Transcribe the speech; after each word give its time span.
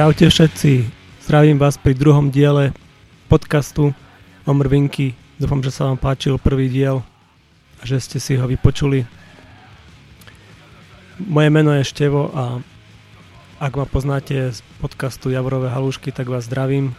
Čaute 0.00 0.32
všetci, 0.32 0.72
zdravím 1.28 1.60
vás 1.60 1.76
pri 1.76 1.92
druhom 1.92 2.32
diele 2.32 2.72
podcastu 3.28 3.92
o 4.48 4.52
Mrvinky. 4.56 5.12
Dúfam, 5.36 5.60
že 5.60 5.68
sa 5.68 5.92
vám 5.92 6.00
páčil 6.00 6.40
prvý 6.40 6.72
diel 6.72 7.04
a 7.76 7.82
že 7.84 8.00
ste 8.00 8.16
si 8.16 8.32
ho 8.40 8.48
vypočuli. 8.48 9.04
Moje 11.20 11.52
meno 11.52 11.76
je 11.76 11.84
Števo 11.84 12.32
a 12.32 12.64
ak 13.60 13.76
ma 13.76 13.84
poznáte 13.84 14.56
z 14.56 14.64
podcastu 14.80 15.28
Javorové 15.28 15.68
halúšky, 15.68 16.16
tak 16.16 16.32
vás 16.32 16.48
zdravím. 16.48 16.96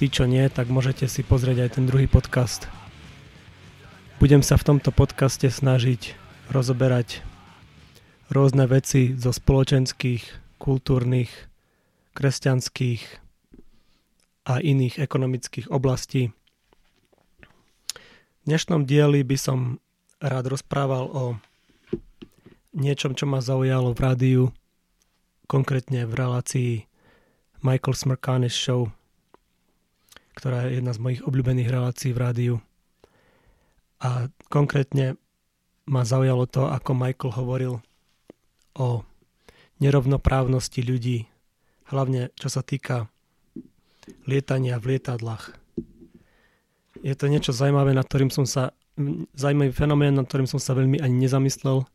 Tí, 0.00 0.08
čo 0.08 0.24
nie, 0.24 0.48
tak 0.48 0.72
môžete 0.72 1.12
si 1.12 1.20
pozrieť 1.20 1.68
aj 1.68 1.70
ten 1.76 1.84
druhý 1.84 2.08
podcast. 2.08 2.72
Budem 4.16 4.40
sa 4.40 4.56
v 4.56 4.64
tomto 4.64 4.96
podcaste 4.96 5.44
snažiť 5.44 6.16
rozoberať 6.48 7.20
rôzne 8.32 8.64
veci 8.64 9.12
zo 9.12 9.28
spoločenských, 9.28 10.56
kultúrnych, 10.56 11.49
kresťanských 12.12 13.02
a 14.50 14.58
iných 14.58 14.98
ekonomických 14.98 15.70
oblastí. 15.70 16.34
V 18.40 18.44
dnešnom 18.48 18.88
dieli 18.88 19.20
by 19.22 19.36
som 19.36 19.78
rád 20.18 20.50
rozprával 20.50 21.06
o 21.12 21.24
niečom, 22.74 23.14
čo 23.14 23.28
ma 23.28 23.38
zaujalo 23.44 23.94
v 23.94 24.00
rádiu, 24.00 24.42
konkrétne 25.46 26.06
v 26.06 26.12
relácii 26.14 26.72
Michael 27.62 27.94
Smirkanis 27.94 28.56
Show, 28.56 28.90
ktorá 30.34 30.66
je 30.66 30.80
jedna 30.80 30.96
z 30.96 31.02
mojich 31.02 31.22
obľúbených 31.22 31.68
relácií 31.68 32.10
v 32.16 32.22
rádiu. 32.22 32.54
A 34.00 34.32
konkrétne 34.48 35.20
ma 35.84 36.02
zaujalo 36.08 36.48
to, 36.48 36.66
ako 36.70 36.96
Michael 36.96 37.36
hovoril 37.36 37.74
o 38.78 39.04
nerovnoprávnosti 39.82 40.80
ľudí 40.80 41.29
hlavne 41.90 42.30
čo 42.38 42.46
sa 42.46 42.62
týka 42.62 43.10
lietania 44.26 44.78
v 44.78 44.96
lietadlách. 44.96 45.54
Je 47.00 47.14
to 47.16 47.26
niečo 47.30 47.54
zaujímavé, 47.54 47.94
nad 47.94 48.06
ktorým 48.06 48.30
som 48.30 48.44
sa, 48.44 48.74
zaujímavý 49.34 49.72
fenomén, 49.72 50.14
nad 50.14 50.26
ktorým 50.26 50.46
som 50.50 50.60
sa 50.60 50.76
veľmi 50.76 51.00
ani 51.00 51.26
nezamyslel, 51.26 51.86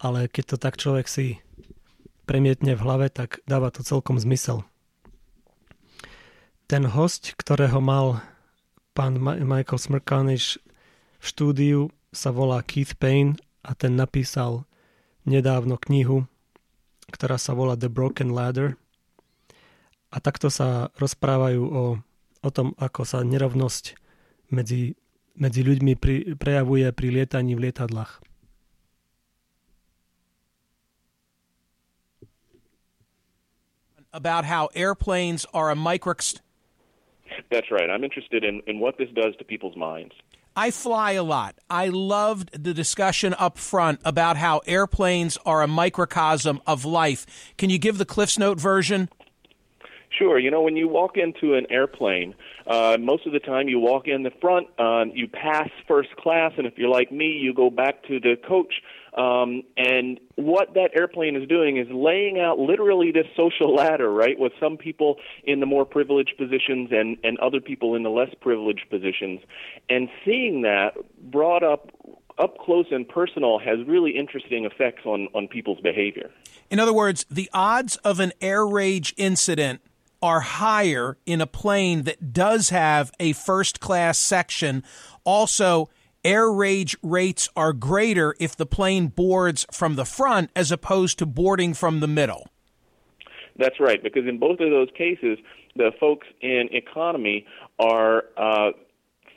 ale 0.00 0.28
keď 0.28 0.44
to 0.54 0.56
tak 0.60 0.74
človek 0.76 1.06
si 1.08 1.40
premietne 2.26 2.76
v 2.76 2.84
hlave, 2.84 3.06
tak 3.10 3.42
dáva 3.48 3.74
to 3.74 3.82
celkom 3.82 4.20
zmysel. 4.20 4.62
Ten 6.70 6.86
host, 6.86 7.34
ktorého 7.34 7.82
mal 7.82 8.22
pán 8.94 9.18
Michael 9.18 9.80
Smrkaniš 9.80 10.62
v 11.18 11.24
štúdiu, 11.24 11.80
sa 12.10 12.34
volá 12.34 12.62
Keith 12.62 12.98
Payne 12.98 13.38
a 13.62 13.74
ten 13.74 13.94
napísal 13.94 14.66
nedávno 15.26 15.78
knihu, 15.78 16.26
ktorá 17.10 17.38
sa 17.38 17.54
volá 17.54 17.74
The 17.74 17.90
Broken 17.90 18.30
Ladder– 18.30 18.74
a 20.10 20.18
takto 20.18 20.50
sa 20.50 20.90
rozprávajú 20.98 21.62
o, 21.62 21.84
o 22.42 22.48
tom, 22.50 22.74
ako 22.82 23.06
sa 23.06 23.22
nerovnosť 23.22 23.94
medzi, 24.50 24.98
medzi 25.38 25.62
ľuďmi 25.62 25.94
pri, 25.94 26.34
prejavuje 26.34 26.90
pri 26.90 27.08
lietaní 27.22 27.54
v 27.54 27.70
lietadlách. 27.70 28.18
About 34.10 34.42
how 34.42 34.66
airplanes 34.74 35.46
are 35.54 35.70
a 35.70 35.78
micro. 35.78 36.18
That's 37.46 37.70
right. 37.70 37.86
I'm 37.86 38.02
interested 38.02 38.42
in, 38.42 38.58
in 38.66 38.82
what 38.82 38.98
this 38.98 39.06
does 39.14 39.38
to 39.38 39.44
people's 39.46 39.78
minds. 39.78 40.10
I 40.56 40.72
fly 40.72 41.12
a 41.12 41.22
lot. 41.22 41.54
I 41.70 41.88
loved 41.88 42.50
the 42.52 42.74
discussion 42.74 43.34
up 43.38 43.56
front 43.56 44.00
about 44.04 44.36
how 44.36 44.62
airplanes 44.66 45.38
are 45.46 45.62
a 45.62 45.68
microcosm 45.68 46.60
of 46.66 46.84
life. 46.84 47.54
Can 47.56 47.70
you 47.70 47.78
give 47.78 47.98
the 47.98 48.04
Cliff's 48.04 48.36
Note 48.36 48.58
version? 48.58 49.08
Sure. 50.20 50.38
You 50.38 50.50
know, 50.50 50.60
when 50.60 50.76
you 50.76 50.86
walk 50.86 51.16
into 51.16 51.54
an 51.54 51.64
airplane, 51.70 52.34
uh, 52.66 52.98
most 53.00 53.26
of 53.26 53.32
the 53.32 53.38
time 53.38 53.68
you 53.68 53.78
walk 53.78 54.06
in 54.06 54.22
the 54.22 54.30
front, 54.38 54.66
um, 54.78 55.12
you 55.14 55.26
pass 55.26 55.70
first 55.88 56.14
class, 56.16 56.52
and 56.58 56.66
if 56.66 56.74
you're 56.76 56.90
like 56.90 57.10
me, 57.10 57.28
you 57.28 57.54
go 57.54 57.70
back 57.70 58.02
to 58.08 58.20
the 58.20 58.36
coach. 58.46 58.74
Um, 59.16 59.62
and 59.78 60.20
what 60.36 60.74
that 60.74 60.90
airplane 60.94 61.36
is 61.36 61.48
doing 61.48 61.78
is 61.78 61.86
laying 61.90 62.38
out 62.38 62.58
literally 62.58 63.12
this 63.12 63.24
social 63.34 63.74
ladder, 63.74 64.12
right, 64.12 64.38
with 64.38 64.52
some 64.60 64.76
people 64.76 65.16
in 65.44 65.60
the 65.60 65.66
more 65.66 65.86
privileged 65.86 66.34
positions 66.36 66.90
and, 66.92 67.16
and 67.24 67.38
other 67.38 67.60
people 67.62 67.94
in 67.94 68.02
the 68.02 68.10
less 68.10 68.30
privileged 68.42 68.90
positions. 68.90 69.40
And 69.88 70.10
seeing 70.26 70.62
that 70.62 70.96
brought 71.30 71.64
up 71.64 71.90
up 72.38 72.56
close 72.58 72.86
and 72.90 73.08
personal 73.08 73.58
has 73.58 73.78
really 73.86 74.16
interesting 74.16 74.64
effects 74.64 75.04
on, 75.04 75.28
on 75.34 75.46
people's 75.46 75.80
behavior. 75.80 76.30
In 76.70 76.78
other 76.80 76.92
words, 76.92 77.26
the 77.30 77.50
odds 77.52 77.96
of 77.96 78.18
an 78.18 78.32
air 78.40 78.66
rage 78.66 79.12
incident 79.18 79.82
are 80.22 80.40
higher 80.40 81.16
in 81.26 81.40
a 81.40 81.46
plane 81.46 82.02
that 82.02 82.32
does 82.32 82.70
have 82.70 83.12
a 83.18 83.32
first 83.32 83.80
class 83.80 84.18
section. 84.18 84.84
Also, 85.24 85.88
air 86.24 86.50
rage 86.50 86.96
rates 87.02 87.48
are 87.56 87.72
greater 87.72 88.34
if 88.38 88.56
the 88.56 88.66
plane 88.66 89.06
boards 89.08 89.66
from 89.72 89.96
the 89.96 90.04
front 90.04 90.50
as 90.54 90.70
opposed 90.70 91.18
to 91.18 91.26
boarding 91.26 91.74
from 91.74 92.00
the 92.00 92.08
middle. 92.08 92.48
That's 93.56 93.80
right, 93.80 94.02
because 94.02 94.26
in 94.26 94.38
both 94.38 94.60
of 94.60 94.70
those 94.70 94.88
cases, 94.96 95.38
the 95.76 95.92
folks 95.98 96.26
in 96.40 96.68
economy 96.72 97.46
are 97.78 98.24
uh, 98.36 98.70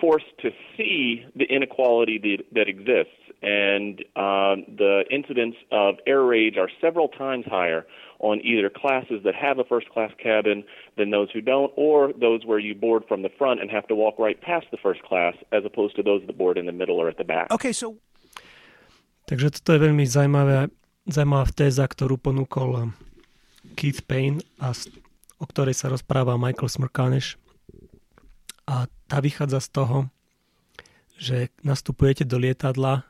forced 0.03 0.35
to 0.43 0.51
see 0.75 1.23
the 1.33 1.47
inequality 1.47 2.19
that, 2.19 2.43
that 2.51 2.67
exists, 2.67 3.23
and 3.39 4.03
uh, 4.19 4.59
the 4.67 5.07
incidence 5.07 5.55
of 5.71 5.95
air 6.03 6.23
rage 6.27 6.57
are 6.59 6.67
several 6.83 7.07
times 7.07 7.45
higher 7.47 7.87
on 8.19 8.43
either 8.43 8.69
classes 8.69 9.23
that 9.23 9.31
have 9.31 9.59
a 9.59 9.63
first 9.63 9.87
class 9.95 10.11
cabin 10.21 10.59
than 10.97 11.07
those 11.15 11.31
who 11.31 11.39
don't, 11.39 11.71
or 11.77 12.11
those 12.19 12.43
where 12.43 12.59
you 12.59 12.75
board 12.75 13.03
from 13.07 13.23
the 13.23 13.31
front 13.39 13.61
and 13.61 13.71
have 13.71 13.87
to 13.87 13.95
walk 13.95 14.19
right 14.19 14.39
past 14.43 14.67
the 14.75 14.81
first 14.83 15.01
class, 15.03 15.35
as 15.55 15.63
opposed 15.63 15.95
to 15.95 16.03
those 16.03 16.21
that 16.27 16.37
board 16.37 16.57
in 16.57 16.65
the 16.67 16.75
middle 16.75 16.99
or 16.99 17.07
at 17.07 17.15
the 17.15 17.23
back. 17.23 17.47
Okay, 17.47 17.71
so... 17.71 17.95
Takže 19.23 19.55
toto 19.55 19.79
je 19.79 19.87
veľmi 19.87 20.03
zaujímavé, 20.03 20.67
zaujímavá 21.07 21.47
téza, 21.55 21.87
ktorú 21.87 22.19
ponúkol 22.19 22.69
um, 22.75 22.91
Keith 23.79 24.03
Payne 24.03 24.43
a 24.59 24.75
o 25.39 25.47
ktorej 25.47 25.79
sa 25.79 25.87
rozpráva 25.87 26.35
Michael 26.35 26.67
Smrkaneš. 26.67 27.39
A 28.63 28.87
tá 29.11 29.17
vychádza 29.19 29.59
z 29.59 29.69
toho, 29.69 29.97
že 31.19 31.51
nastupujete 31.61 32.23
do 32.23 32.39
lietadla 32.39 33.03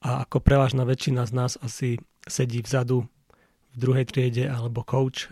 a 0.00 0.10
ako 0.24 0.40
prevažná 0.40 0.86
väčšina 0.86 1.28
z 1.28 1.32
nás 1.36 1.52
asi 1.60 2.00
sedí 2.24 2.64
vzadu 2.64 3.04
v 3.74 3.76
druhej 3.76 4.06
triede 4.08 4.48
alebo 4.48 4.86
coach 4.86 5.28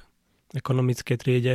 ekonomickej 0.53 1.16
triede. 1.16 1.54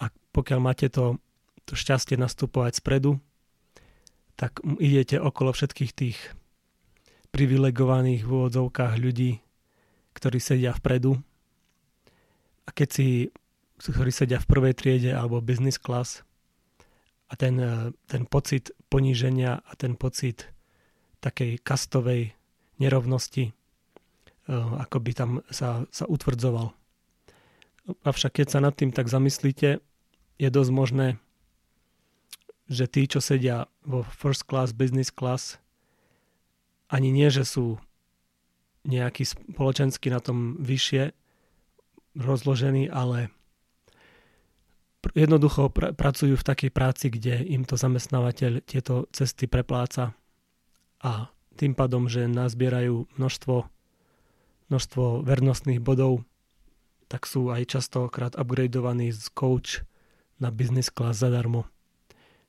A 0.00 0.08
pokiaľ 0.32 0.60
máte 0.62 0.86
to, 0.88 1.20
to 1.68 1.76
šťastie 1.76 2.16
nastupovať 2.16 2.80
spredu, 2.80 3.20
tak 4.38 4.62
idete 4.78 5.18
okolo 5.18 5.50
všetkých 5.50 5.92
tých 5.92 6.18
privilegovaných 7.34 8.24
v 8.24 8.30
úvodzovkách 8.30 8.94
ľudí, 8.96 9.42
ktorí 10.14 10.38
sedia 10.38 10.72
vpredu. 10.72 11.18
A 12.64 12.72
keď 12.72 12.88
si 12.88 13.06
ktorí 13.78 14.10
sedia 14.10 14.42
v 14.42 14.50
prvej 14.50 14.74
triede 14.74 15.10
alebo 15.14 15.38
business 15.38 15.78
class 15.78 16.26
a 17.28 17.36
ten, 17.36 17.60
ten 18.08 18.24
pocit 18.24 18.72
poníženia 18.88 19.60
a 19.60 19.72
ten 19.76 19.94
pocit 19.94 20.48
takej 21.20 21.60
kastovej 21.60 22.32
nerovnosti 22.80 23.52
Eh, 24.48 24.56
ako 24.56 24.96
by 25.04 25.12
tam 25.12 25.30
sa, 25.52 25.84
sa 25.92 26.08
utvrdzoval. 26.08 26.72
Avšak 28.08 28.40
keď 28.40 28.46
sa 28.48 28.64
nad 28.64 28.72
tým 28.72 28.96
tak 28.96 29.04
zamyslíte, 29.04 29.84
je 30.40 30.48
dosť 30.48 30.72
možné, 30.72 31.06
že 32.64 32.88
tí, 32.88 33.04
čo 33.04 33.20
sedia 33.20 33.68
vo 33.84 34.08
first 34.08 34.48
class, 34.48 34.72
business 34.72 35.12
class, 35.12 35.60
ani 36.88 37.12
nie, 37.12 37.28
že 37.28 37.44
sú 37.44 37.76
nejaký 38.88 39.28
spoločensky 39.28 40.08
na 40.08 40.24
tom 40.24 40.56
vyššie 40.64 41.12
rozložení, 42.16 42.88
ale 42.88 43.28
jednoducho 45.14 45.72
pr- 45.72 45.92
pracujú 45.94 46.34
v 46.36 46.46
takej 46.46 46.70
práci, 46.72 47.06
kde 47.12 47.44
im 47.44 47.62
to 47.64 47.76
zamestnávateľ 47.78 48.64
tieto 48.64 49.06
cesty 49.12 49.46
prepláca 49.46 50.16
a 51.00 51.30
tým 51.58 51.74
pádom, 51.74 52.06
že 52.06 52.30
nazbierajú 52.30 53.10
množstvo 53.18 53.66
množstvo 54.68 55.24
vernostných 55.24 55.80
bodov, 55.80 56.24
tak 57.08 57.24
sú 57.24 57.48
aj 57.48 57.64
častokrát 57.72 58.36
upgradeovaní 58.36 59.08
z 59.10 59.32
coach 59.32 59.82
na 60.36 60.52
business 60.52 60.92
class 60.92 61.24
zadarmo. 61.24 61.64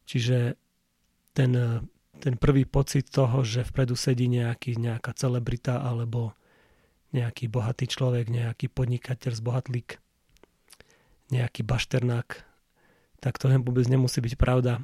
Čiže 0.03 0.59
ten, 1.31 1.51
ten 2.19 2.35
prvý 2.35 2.67
pocit 2.67 3.07
toho, 3.07 3.41
že 3.47 3.63
vpredu 3.63 3.95
sedí 3.95 4.27
nejaký, 4.27 4.75
nejaká 4.75 5.15
celebrita 5.15 5.79
alebo 5.79 6.35
nejaký 7.15 7.47
bohatý 7.47 7.87
človek, 7.87 8.29
nejaký 8.29 8.67
podnikateľ 8.69 9.31
z 9.33 9.41
bohatlík, 9.41 9.89
nejaký 11.31 11.63
bašternák, 11.63 12.48
tak 13.19 13.35
to 13.35 13.51
vôbec 13.51 13.85
nemusí 13.87 14.23
byť 14.23 14.35
pravda. 14.39 14.83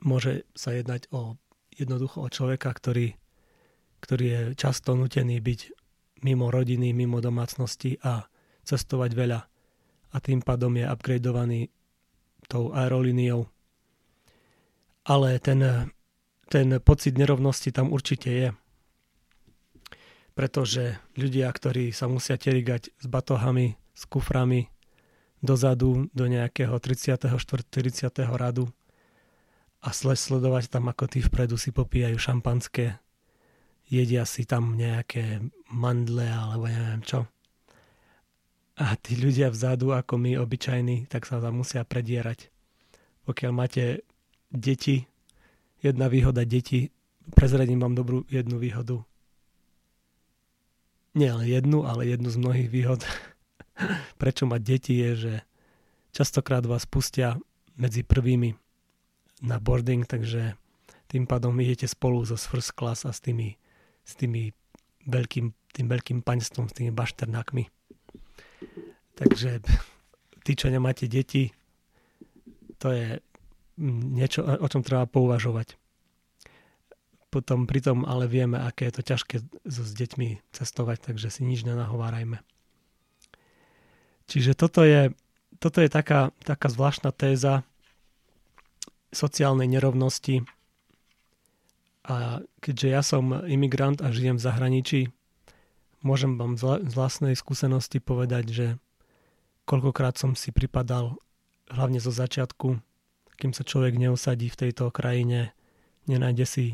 Môže 0.00 0.48
sa 0.56 0.72
jednať 0.72 1.08
o 1.12 1.36
jednoducho 1.76 2.24
o 2.24 2.28
človeka, 2.28 2.72
ktorý, 2.72 3.14
ktorý 4.00 4.24
je 4.26 4.40
často 4.58 4.96
nutený 4.96 5.38
byť 5.38 5.60
mimo 6.26 6.50
rodiny, 6.50 6.90
mimo 6.90 7.22
domácnosti 7.22 8.00
a 8.02 8.26
cestovať 8.66 9.10
veľa 9.14 9.40
a 10.08 10.16
tým 10.18 10.40
pádom 10.40 10.72
je 10.74 10.88
upgradeovaný 10.88 11.60
tou 12.48 12.72
aerolíniou. 12.72 13.46
Ale 15.04 15.40
ten, 15.40 15.88
ten 16.48 16.68
pocit 16.80 17.16
nerovnosti 17.16 17.72
tam 17.72 17.92
určite 17.92 18.28
je. 18.28 18.48
Pretože 20.32 21.00
ľudia, 21.18 21.50
ktorí 21.50 21.90
sa 21.92 22.06
musia 22.08 22.38
terigať 22.38 22.92
s 22.94 23.06
batohami, 23.08 23.76
s 23.92 24.06
kuframi 24.06 24.70
dozadu 25.40 26.10
do 26.10 26.24
nejakého 26.26 26.74
34. 26.78 27.38
40. 27.38 28.10
radu 28.34 28.66
a 29.78 29.94
sledovať 29.94 30.70
tam, 30.70 30.90
ako 30.90 31.06
tí 31.06 31.22
vpredu 31.22 31.54
si 31.54 31.70
popíjajú 31.70 32.18
šampanské, 32.18 32.98
jedia 33.86 34.26
si 34.26 34.42
tam 34.44 34.74
nejaké 34.74 35.40
mandle 35.70 36.26
alebo 36.26 36.66
neviem 36.66 37.02
čo. 37.06 37.30
A 38.78 38.94
tí 38.94 39.18
ľudia 39.18 39.50
vzadu, 39.50 39.90
ako 39.90 40.22
my 40.22 40.38
obyčajní, 40.38 41.10
tak 41.10 41.26
sa 41.26 41.42
tam 41.42 41.62
musia 41.62 41.82
predierať. 41.82 42.54
Pokiaľ 43.26 43.50
máte 43.50 44.06
deti, 44.54 45.10
jedna 45.82 46.06
výhoda 46.06 46.46
detí, 46.46 46.94
prezradím 47.34 47.82
vám 47.82 47.98
dobrú 47.98 48.22
jednu 48.30 48.62
výhodu. 48.62 49.02
Nie 51.18 51.34
len 51.34 51.50
jednu, 51.50 51.82
ale 51.82 52.06
jednu 52.06 52.30
z 52.30 52.36
mnohých 52.38 52.70
výhod. 52.70 53.02
Prečo 54.20 54.44
mať 54.46 54.60
deti 54.62 54.94
je, 54.98 55.10
že 55.16 55.34
častokrát 56.12 56.66
vás 56.66 56.86
pustia 56.86 57.38
medzi 57.78 58.02
prvými 58.02 58.54
na 59.46 59.62
boarding, 59.62 60.02
takže 60.02 60.58
tým 61.06 61.24
pádom 61.24 61.54
idete 61.62 61.86
spolu 61.86 62.26
zo 62.26 62.36
first 62.36 62.74
class 62.74 63.06
a 63.06 63.14
s 63.14 63.22
tými, 63.22 63.54
s 64.02 64.12
tými 64.18 64.50
veľkým, 65.06 65.54
tým 65.72 65.86
veľkým 65.86 66.18
paňstvom, 66.26 66.68
s 66.68 66.76
tými 66.76 66.90
bašternákmi. 66.92 67.64
Takže 69.14 69.62
tí, 70.44 70.52
čo 70.54 70.70
nemáte 70.70 71.06
deti, 71.06 71.50
to 72.78 72.94
je 72.94 73.18
niečo, 73.82 74.42
o 74.42 74.66
čom 74.66 74.82
treba 74.82 75.06
pouvažovať. 75.06 75.78
Potom 77.28 77.68
pritom 77.68 78.08
ale 78.08 78.24
vieme, 78.24 78.56
aké 78.56 78.88
je 78.88 78.94
to 79.00 79.02
ťažké 79.04 79.36
so 79.68 79.82
s 79.84 79.92
deťmi 79.92 80.40
cestovať, 80.50 81.12
takže 81.12 81.28
si 81.28 81.44
nič 81.44 81.62
nenahovárajme. 81.68 82.40
Čiže 84.28 84.52
toto 84.52 84.84
je, 84.84 85.10
toto 85.56 85.80
je 85.80 85.88
taká, 85.88 86.30
taká 86.44 86.68
zvláštna 86.68 87.10
téza 87.16 87.64
sociálnej 89.08 89.66
nerovnosti. 89.66 90.44
A 92.04 92.44
keďže 92.60 92.88
ja 92.88 93.00
som 93.00 93.32
imigrant 93.48 94.04
a 94.04 94.12
žijem 94.12 94.36
v 94.36 94.44
zahraničí, 94.44 95.00
môžem 96.04 96.36
vám 96.36 96.56
z 96.60 96.92
vlastnej 96.92 97.34
skúsenosti 97.36 98.00
povedať, 98.00 98.44
že 98.48 98.66
koľkokrát 99.64 100.16
som 100.16 100.32
si 100.32 100.52
pripadal, 100.52 101.16
hlavne 101.68 102.00
zo 102.00 102.08
začiatku, 102.08 102.80
kým 103.36 103.52
sa 103.52 103.64
človek 103.64 104.00
neusadí 104.00 104.48
v 104.48 104.60
tejto 104.68 104.88
krajine, 104.88 105.52
nenájde 106.08 106.46
si, 106.48 106.66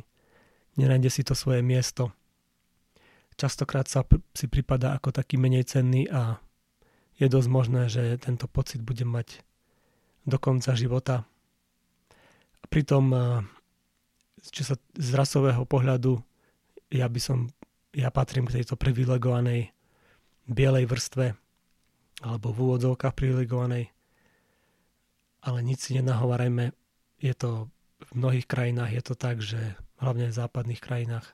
nenájde 0.79 1.11
si 1.11 1.23
to 1.27 1.35
svoje 1.35 1.67
miesto. 1.67 2.15
Častokrát 3.35 3.91
sa 3.91 4.07
si 4.31 4.47
pripada 4.47 4.95
ako 4.95 5.11
taký 5.11 5.35
menej 5.35 5.67
cenný 5.67 6.07
a 6.07 6.39
je 7.19 7.27
dosť 7.31 7.49
možné, 7.49 7.83
že 7.87 8.19
tento 8.19 8.51
pocit 8.51 8.83
bude 8.83 9.07
mať 9.07 9.43
do 10.27 10.41
konca 10.41 10.75
života. 10.75 11.29
A 12.61 12.65
pritom, 12.67 13.13
čo 14.41 14.63
sa 14.65 14.75
z 14.97 15.11
rasového 15.15 15.63
pohľadu, 15.69 16.19
ja 16.91 17.07
by 17.07 17.21
som, 17.21 17.39
ja 17.93 18.09
patrím 18.11 18.49
k 18.49 18.61
tejto 18.61 18.75
privilegovanej 18.75 19.71
bielej 20.45 20.85
vrstve, 20.89 21.33
alebo 22.25 22.53
v 22.53 22.61
úvodzovkách 22.69 23.15
privilegovanej. 23.17 23.91
Ale 25.45 25.59
nič 25.61 25.89
si 25.89 25.91
nenahovarajme, 26.01 26.73
je 27.21 27.35
to 27.37 27.69
v 28.05 28.11
mnohých 28.17 28.49
krajinách 28.49 28.91
je 28.93 29.03
to 29.05 29.15
tak, 29.17 29.41
že 29.41 29.77
hlavne 30.01 30.29
v 30.29 30.37
západných 30.37 30.81
krajinách, 30.81 31.25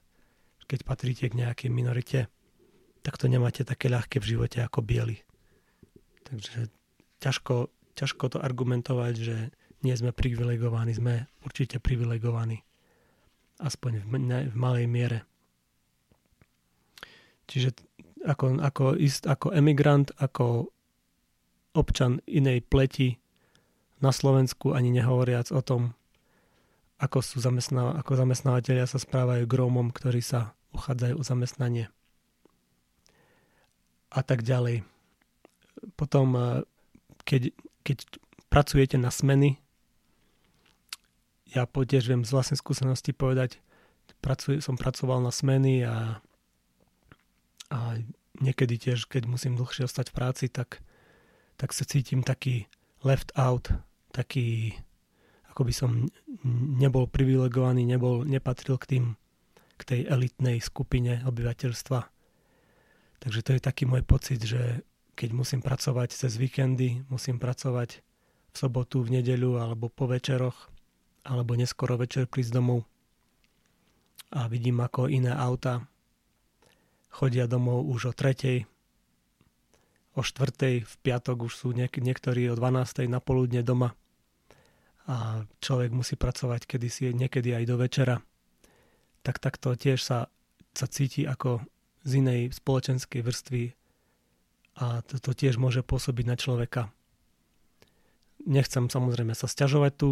keď 0.71 0.87
patríte 0.87 1.27
k 1.27 1.39
nejakej 1.39 1.71
minorite, 1.71 2.21
tak 3.03 3.19
to 3.19 3.27
nemáte 3.27 3.67
také 3.67 3.91
ľahké 3.91 4.23
v 4.23 4.29
živote 4.37 4.63
ako 4.63 4.87
bieli. 4.87 5.27
Takže 6.31 6.71
ťažko, 7.19 7.75
ťažko 7.99 8.25
to 8.31 8.39
argumentovať, 8.39 9.15
že 9.19 9.37
nie 9.83 9.95
sme 9.97 10.15
privilegovaní, 10.15 10.95
sme 10.95 11.27
určite 11.43 11.83
privilegovaní. 11.83 12.63
Aspoň 13.61 14.07
v, 14.07 14.17
ne, 14.23 14.39
v 14.49 14.57
malej 14.57 14.87
miere. 14.87 15.19
Čiže 17.51 17.75
ako, 18.23 18.63
ako, 18.63 18.85
ist, 18.95 19.27
ako 19.27 19.51
emigrant, 19.51 20.15
ako 20.23 20.71
občan 21.75 22.23
inej 22.31 22.63
pleti 22.63 23.19
na 24.01 24.15
Slovensku, 24.15 24.73
ani 24.73 24.95
nehovoriac 24.95 25.51
o 25.51 25.61
tom, 25.61 25.99
ako, 27.01 27.25
sú 27.25 27.41
zamestná, 27.41 27.97
ako 27.97 28.13
zamestnávateľia 28.17 28.85
sa 28.85 29.01
správajú 29.01 29.49
k 29.49 29.57
Rómom, 29.57 29.89
ktorí 29.89 30.21
sa 30.21 30.53
uchádzajú 30.77 31.15
o 31.17 31.25
zamestnanie. 31.25 31.89
A 34.13 34.21
tak 34.21 34.45
ďalej. 34.45 34.85
Potom, 35.95 36.37
eh, 36.37 36.45
keď, 37.25 37.55
keď 37.87 37.99
pracujete 38.49 38.97
na 38.97 39.13
smeny, 39.13 39.61
ja 41.51 41.67
tiež 41.67 42.07
viem 42.07 42.23
z 42.23 42.31
vlastnej 42.31 42.59
skúsenosti 42.59 43.11
povedať, 43.11 43.59
pracuj, 44.23 44.63
som 44.63 44.79
pracoval 44.79 45.19
na 45.19 45.35
smeny 45.35 45.83
a, 45.83 46.23
a 47.75 47.79
niekedy 48.39 48.79
tiež, 48.79 49.11
keď 49.11 49.27
musím 49.27 49.59
dlhšie 49.59 49.91
ostať 49.91 50.15
v 50.15 50.17
práci, 50.17 50.47
tak 50.47 50.79
tak 51.61 51.77
sa 51.77 51.85
cítim 51.85 52.25
taký 52.25 52.65
left 53.05 53.37
out, 53.37 53.69
taký, 54.17 54.73
ako 55.53 55.69
by 55.69 55.75
som 55.77 56.09
nebol 56.81 57.05
privilegovaný, 57.05 57.85
nebol, 57.85 58.25
nepatril 58.25 58.81
k 58.81 58.97
tým, 58.97 59.05
k 59.77 59.83
tej 59.85 60.01
elitnej 60.09 60.57
skupine 60.65 61.21
obyvateľstva. 61.29 62.01
Takže 63.21 63.41
to 63.45 63.51
je 63.53 63.61
taký 63.61 63.85
môj 63.85 64.01
pocit, 64.09 64.41
že 64.41 64.81
keď 65.21 65.37
musím 65.37 65.61
pracovať 65.61 66.17
cez 66.17 66.41
víkendy, 66.41 67.05
musím 67.13 67.37
pracovať 67.37 68.01
v 68.51 68.57
sobotu, 68.57 69.05
v 69.05 69.21
nedeľu 69.21 69.61
alebo 69.61 69.93
po 69.93 70.09
večeroch, 70.09 70.73
alebo 71.29 71.53
neskoro 71.61 72.01
večer 72.01 72.25
prísť 72.25 72.57
domov 72.57 72.89
a 74.33 74.49
vidím, 74.49 74.81
ako 74.81 75.13
iné 75.13 75.29
auta 75.29 75.85
chodia 77.13 77.45
domov 77.45 77.85
už 77.85 78.11
o 78.11 78.13
tretej, 78.17 78.65
o 80.17 80.25
štvrtej 80.25 80.89
v 80.89 80.95
piatok 81.05 81.51
už 81.51 81.53
sú 81.53 81.69
niek- 81.77 82.01
niektorí 82.01 82.49
o 82.49 82.57
12. 82.57 83.11
na 83.11 83.21
poludne 83.21 83.61
doma 83.61 83.93
a 85.05 85.45
človek 85.61 85.93
musí 85.93 86.17
pracovať 86.17 86.65
kedysi, 86.65 87.13
niekedy 87.13 87.53
aj 87.53 87.65
do 87.69 87.77
večera, 87.77 88.17
tak 89.21 89.37
takto 89.37 89.77
tiež 89.77 90.01
sa, 90.01 90.33
sa 90.73 90.87
cíti 90.89 91.29
ako 91.29 91.61
z 92.09 92.25
inej 92.25 92.57
spoločenskej 92.57 93.21
vrstvy 93.21 93.80
a 94.81 95.05
toto 95.05 95.37
tiež 95.37 95.61
môže 95.61 95.85
pôsobiť 95.85 96.25
na 96.25 96.37
človeka. 96.41 96.89
Nechcem 98.49 98.89
samozrejme 98.89 99.37
sa 99.37 99.45
stiažovať 99.45 99.93
tu, 100.01 100.09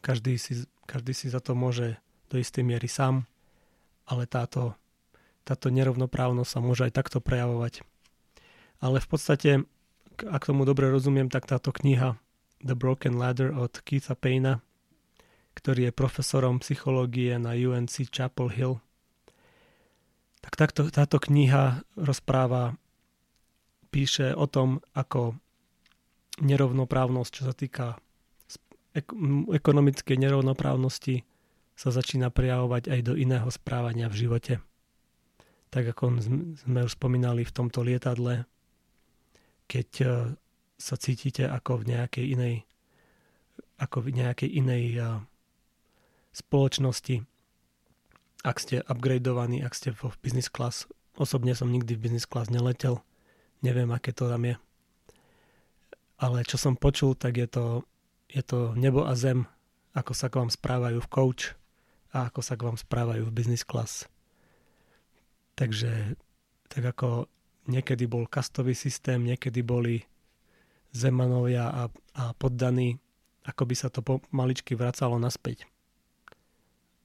každý 0.00 0.40
si, 0.40 0.64
každý 0.88 1.12
si 1.12 1.28
za 1.28 1.44
to 1.44 1.52
môže 1.52 2.00
do 2.32 2.40
istej 2.40 2.64
miery 2.64 2.88
sám, 2.88 3.28
ale 4.08 4.24
táto, 4.24 4.72
táto 5.44 5.68
nerovnoprávnosť 5.68 6.48
sa 6.48 6.60
môže 6.64 6.88
aj 6.88 6.96
takto 6.96 7.20
prejavovať. 7.20 7.84
Ale 8.80 9.04
v 9.04 9.08
podstate, 9.08 9.50
ak 10.24 10.48
tomu 10.48 10.64
dobre 10.64 10.88
rozumiem, 10.88 11.28
tak 11.28 11.44
táto 11.44 11.68
kniha 11.68 12.16
The 12.64 12.72
Broken 12.72 13.20
Ladder 13.20 13.52
od 13.52 13.84
Keitha 13.84 14.16
Payna, 14.16 14.64
ktorý 15.52 15.88
je 15.88 15.92
profesorom 15.92 16.64
psychológie 16.64 17.36
na 17.36 17.52
UNC 17.52 18.08
Chapel 18.08 18.48
Hill, 18.48 18.80
tak 20.40 20.56
takto, 20.56 20.88
táto 20.88 21.20
kniha 21.20 21.84
rozpráva, 21.98 22.80
píše 23.96 24.36
o 24.36 24.44
tom, 24.44 24.84
ako 24.92 25.40
nerovnoprávnosť, 26.44 27.30
čo 27.32 27.42
sa 27.48 27.56
týka 27.56 27.96
ekonomickej 29.56 30.16
nerovnoprávnosti, 30.20 31.24
sa 31.72 31.88
začína 31.88 32.28
prejavovať 32.28 32.92
aj 32.92 33.00
do 33.00 33.16
iného 33.16 33.48
správania 33.48 34.12
v 34.12 34.28
živote. 34.28 34.54
Tak 35.72 35.96
ako 35.96 36.20
sme 36.60 36.84
už 36.84 36.92
spomínali 36.92 37.44
v 37.44 37.54
tomto 37.56 37.80
lietadle, 37.80 38.44
keď 39.64 39.88
e, 40.00 40.06
sa 40.76 40.96
cítite 41.00 41.48
ako 41.48 41.84
v 41.84 41.96
nejakej 41.96 42.26
inej 42.36 42.56
ako 43.76 44.08
v 44.08 44.24
nejakej 44.24 44.50
inej 44.56 44.84
e, 44.96 45.00
spoločnosti, 46.32 47.24
ak 48.40 48.56
ste 48.56 48.80
upgradeovaní, 48.88 49.60
ak 49.60 49.76
ste 49.76 49.92
v 49.92 50.12
business 50.24 50.48
class. 50.48 50.88
Osobne 51.20 51.52
som 51.52 51.68
nikdy 51.68 51.96
v 51.96 52.08
business 52.08 52.24
class 52.24 52.48
neletel, 52.48 53.04
neviem, 53.66 53.90
aké 53.90 54.14
to 54.14 54.30
tam 54.30 54.46
je. 54.46 54.54
Ale 56.22 56.46
čo 56.46 56.56
som 56.56 56.78
počul, 56.78 57.18
tak 57.18 57.36
je 57.36 57.48
to, 57.50 57.82
je 58.30 58.40
to 58.40 58.72
nebo 58.78 59.04
a 59.04 59.18
zem, 59.18 59.44
ako 59.92 60.12
sa 60.14 60.30
k 60.30 60.38
vám 60.38 60.50
správajú 60.54 61.02
v 61.02 61.10
coach 61.10 61.44
a 62.14 62.30
ako 62.30 62.40
sa 62.40 62.54
k 62.54 62.64
vám 62.70 62.78
správajú 62.78 63.26
v 63.26 63.34
business 63.34 63.66
class. 63.66 64.06
Takže 65.58 66.14
tak 66.70 66.84
ako 66.84 67.26
niekedy 67.66 68.06
bol 68.06 68.30
kastový 68.30 68.72
systém, 68.72 69.24
niekedy 69.26 69.60
boli 69.60 70.06
zemanovia 70.94 71.68
a, 71.68 71.82
a 72.16 72.24
poddaní, 72.36 72.96
ako 73.44 73.62
by 73.68 73.74
sa 73.76 73.88
to 73.92 74.00
maličky 74.32 74.72
vracalo 74.72 75.20
naspäť. 75.20 75.68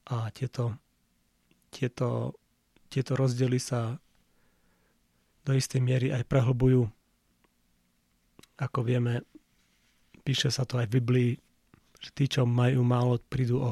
A 0.08 0.32
tieto, 0.32 0.80
tieto, 1.72 2.36
tieto 2.88 3.16
rozdiely 3.16 3.60
sa 3.60 4.00
do 5.46 5.52
istej 5.58 5.82
miery 5.82 6.08
aj 6.14 6.28
prehlbujú. 6.30 6.90
Ako 8.62 8.86
vieme, 8.86 9.26
píše 10.22 10.54
sa 10.54 10.66
to 10.66 10.78
aj 10.78 10.90
v 10.90 10.96
Biblii, 11.02 11.32
že 12.02 12.10
tí, 12.14 12.26
čo 12.30 12.46
majú 12.46 12.82
málo, 12.86 13.18
prídu, 13.30 13.58
o, 13.62 13.72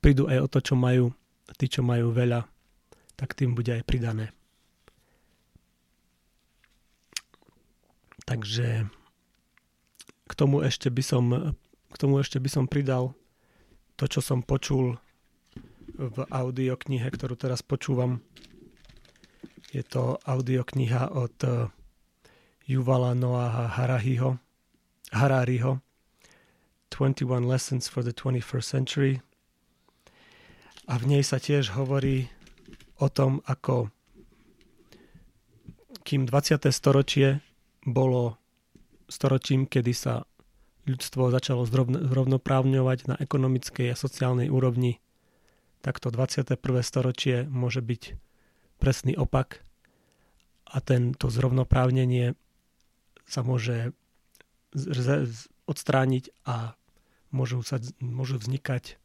prídu 0.00 0.28
aj 0.28 0.38
o 0.44 0.48
to, 0.48 0.58
čo 0.60 0.74
majú. 0.76 1.12
A 1.48 1.52
tí, 1.52 1.68
čo 1.68 1.84
majú 1.84 2.12
veľa, 2.12 2.48
tak 3.16 3.36
tým 3.36 3.52
bude 3.52 3.72
aj 3.76 3.84
pridané. 3.84 4.32
Takže 8.24 8.88
k 10.28 10.32
tomu 10.32 10.64
ešte 10.64 10.88
by 10.88 11.02
som, 11.04 11.54
k 11.92 11.96
tomu 12.00 12.22
ešte 12.22 12.40
by 12.40 12.48
som 12.48 12.64
pridal 12.64 13.12
to, 14.00 14.08
čo 14.08 14.24
som 14.24 14.40
počul 14.40 14.96
v 15.92 16.18
audioknihe, 16.32 17.04
ktorú 17.04 17.36
teraz 17.36 17.60
počúvam. 17.60 18.24
Je 19.72 19.80
to 19.80 20.20
audiokniha 20.20 21.16
od 21.16 21.36
eh, 21.44 21.72
Yuvala 22.68 23.16
Noaha 23.16 23.72
Harahiho, 23.72 24.36
Harariho 25.16 25.80
21 26.92 27.48
Lessons 27.48 27.88
for 27.88 28.04
the 28.04 28.12
21st 28.12 28.66
Century. 28.68 29.14
A 30.84 31.00
v 31.00 31.08
nej 31.08 31.24
sa 31.24 31.40
tiež 31.40 31.72
hovorí 31.72 32.28
o 33.00 33.08
tom, 33.08 33.40
ako 33.48 33.88
kým 36.04 36.28
20. 36.28 36.68
storočie 36.68 37.40
bolo 37.88 38.36
storočím, 39.08 39.64
kedy 39.64 39.92
sa 39.96 40.28
ľudstvo 40.84 41.32
začalo 41.32 41.64
zrovnoprávňovať 41.64 42.98
na 43.08 43.16
ekonomickej 43.16 43.94
a 43.94 43.96
sociálnej 43.96 44.50
úrovni, 44.52 45.00
tak 45.80 45.96
to 46.02 46.10
21. 46.12 46.58
storočie 46.82 47.46
môže 47.48 47.80
byť 47.80 48.02
presný 48.82 49.14
opak 49.14 49.62
a 50.66 50.82
tento 50.82 51.30
zrovnoprávnenie 51.30 52.34
sa 53.22 53.46
môže 53.46 53.94
odstrániť 55.70 56.34
a 56.42 56.74
môžu, 57.30 57.62
sa, 57.62 57.78
môžu 58.02 58.42
vznikať 58.42 58.98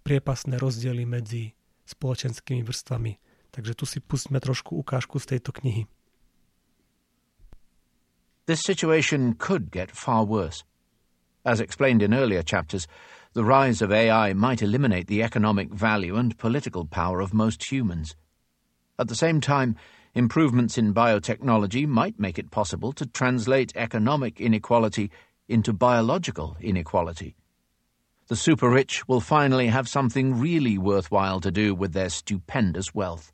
priepasné 0.00 0.56
rozdiely 0.56 1.04
medzi 1.04 1.52
spoločenskými 1.84 2.64
vrstvami. 2.64 3.20
Takže 3.52 3.72
tu 3.76 3.84
si 3.84 4.00
pustíme 4.00 4.40
trošku 4.40 4.72
ukážku 4.80 5.20
z 5.20 5.36
tejto 5.36 5.52
knihy. 5.60 5.84
This 8.48 8.60
situation 8.64 9.36
could 9.36 9.70
get 9.70 9.92
far 9.92 10.24
worse. 10.24 10.64
As 11.44 11.60
explained 11.60 12.00
in 12.00 12.12
earlier 12.12 12.42
chapters, 12.42 12.88
the 13.32 13.44
rise 13.44 13.84
of 13.84 13.92
AI 13.92 14.32
might 14.32 14.62
eliminate 14.62 15.06
the 15.06 15.22
economic 15.22 15.72
value 15.72 16.16
and 16.16 16.36
political 16.36 16.84
power 16.84 17.20
of 17.20 17.32
most 17.32 17.72
humans. 17.72 18.16
At 18.96 19.08
the 19.08 19.16
same 19.16 19.40
time, 19.40 19.74
improvements 20.14 20.78
in 20.78 20.94
biotechnology 20.94 21.86
might 21.86 22.20
make 22.20 22.38
it 22.38 22.52
possible 22.52 22.92
to 22.92 23.06
translate 23.06 23.72
economic 23.74 24.40
inequality 24.40 25.10
into 25.48 25.72
biological 25.72 26.56
inequality. 26.60 27.34
The 28.28 28.36
super 28.36 28.70
rich 28.70 29.06
will 29.08 29.20
finally 29.20 29.66
have 29.66 29.88
something 29.88 30.38
really 30.38 30.78
worthwhile 30.78 31.40
to 31.40 31.50
do 31.50 31.74
with 31.74 31.92
their 31.92 32.08
stupendous 32.08 32.94
wealth. 32.94 33.32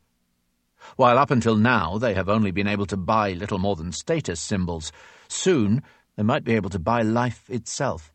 While 0.96 1.18
up 1.18 1.30
until 1.30 1.56
now 1.56 1.98
they 1.98 2.14
have 2.14 2.30
only 2.30 2.50
been 2.50 2.66
able 2.66 2.86
to 2.86 2.96
buy 2.96 3.32
little 3.32 3.58
more 3.58 3.76
than 3.76 3.92
status 3.92 4.40
symbols, 4.40 4.90
soon 5.28 5.82
they 6.16 6.22
might 6.22 6.42
be 6.42 6.54
able 6.54 6.70
to 6.70 6.78
buy 6.78 7.02
life 7.02 7.48
itself. 7.50 8.12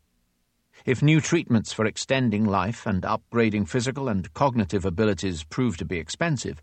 If 0.84 1.00
new 1.00 1.20
treatments 1.20 1.72
for 1.72 1.86
extending 1.86 2.44
life 2.44 2.86
and 2.86 3.04
upgrading 3.04 3.68
physical 3.68 4.08
and 4.08 4.34
cognitive 4.34 4.84
abilities 4.84 5.44
prove 5.44 5.76
to 5.78 5.84
be 5.84 5.98
expensive, 5.98 6.60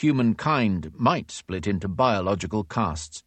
humankind 0.00 0.90
might 0.96 1.28
split 1.28 1.68
into 1.68 1.88
biological 1.88 2.64
castes. 2.64 3.22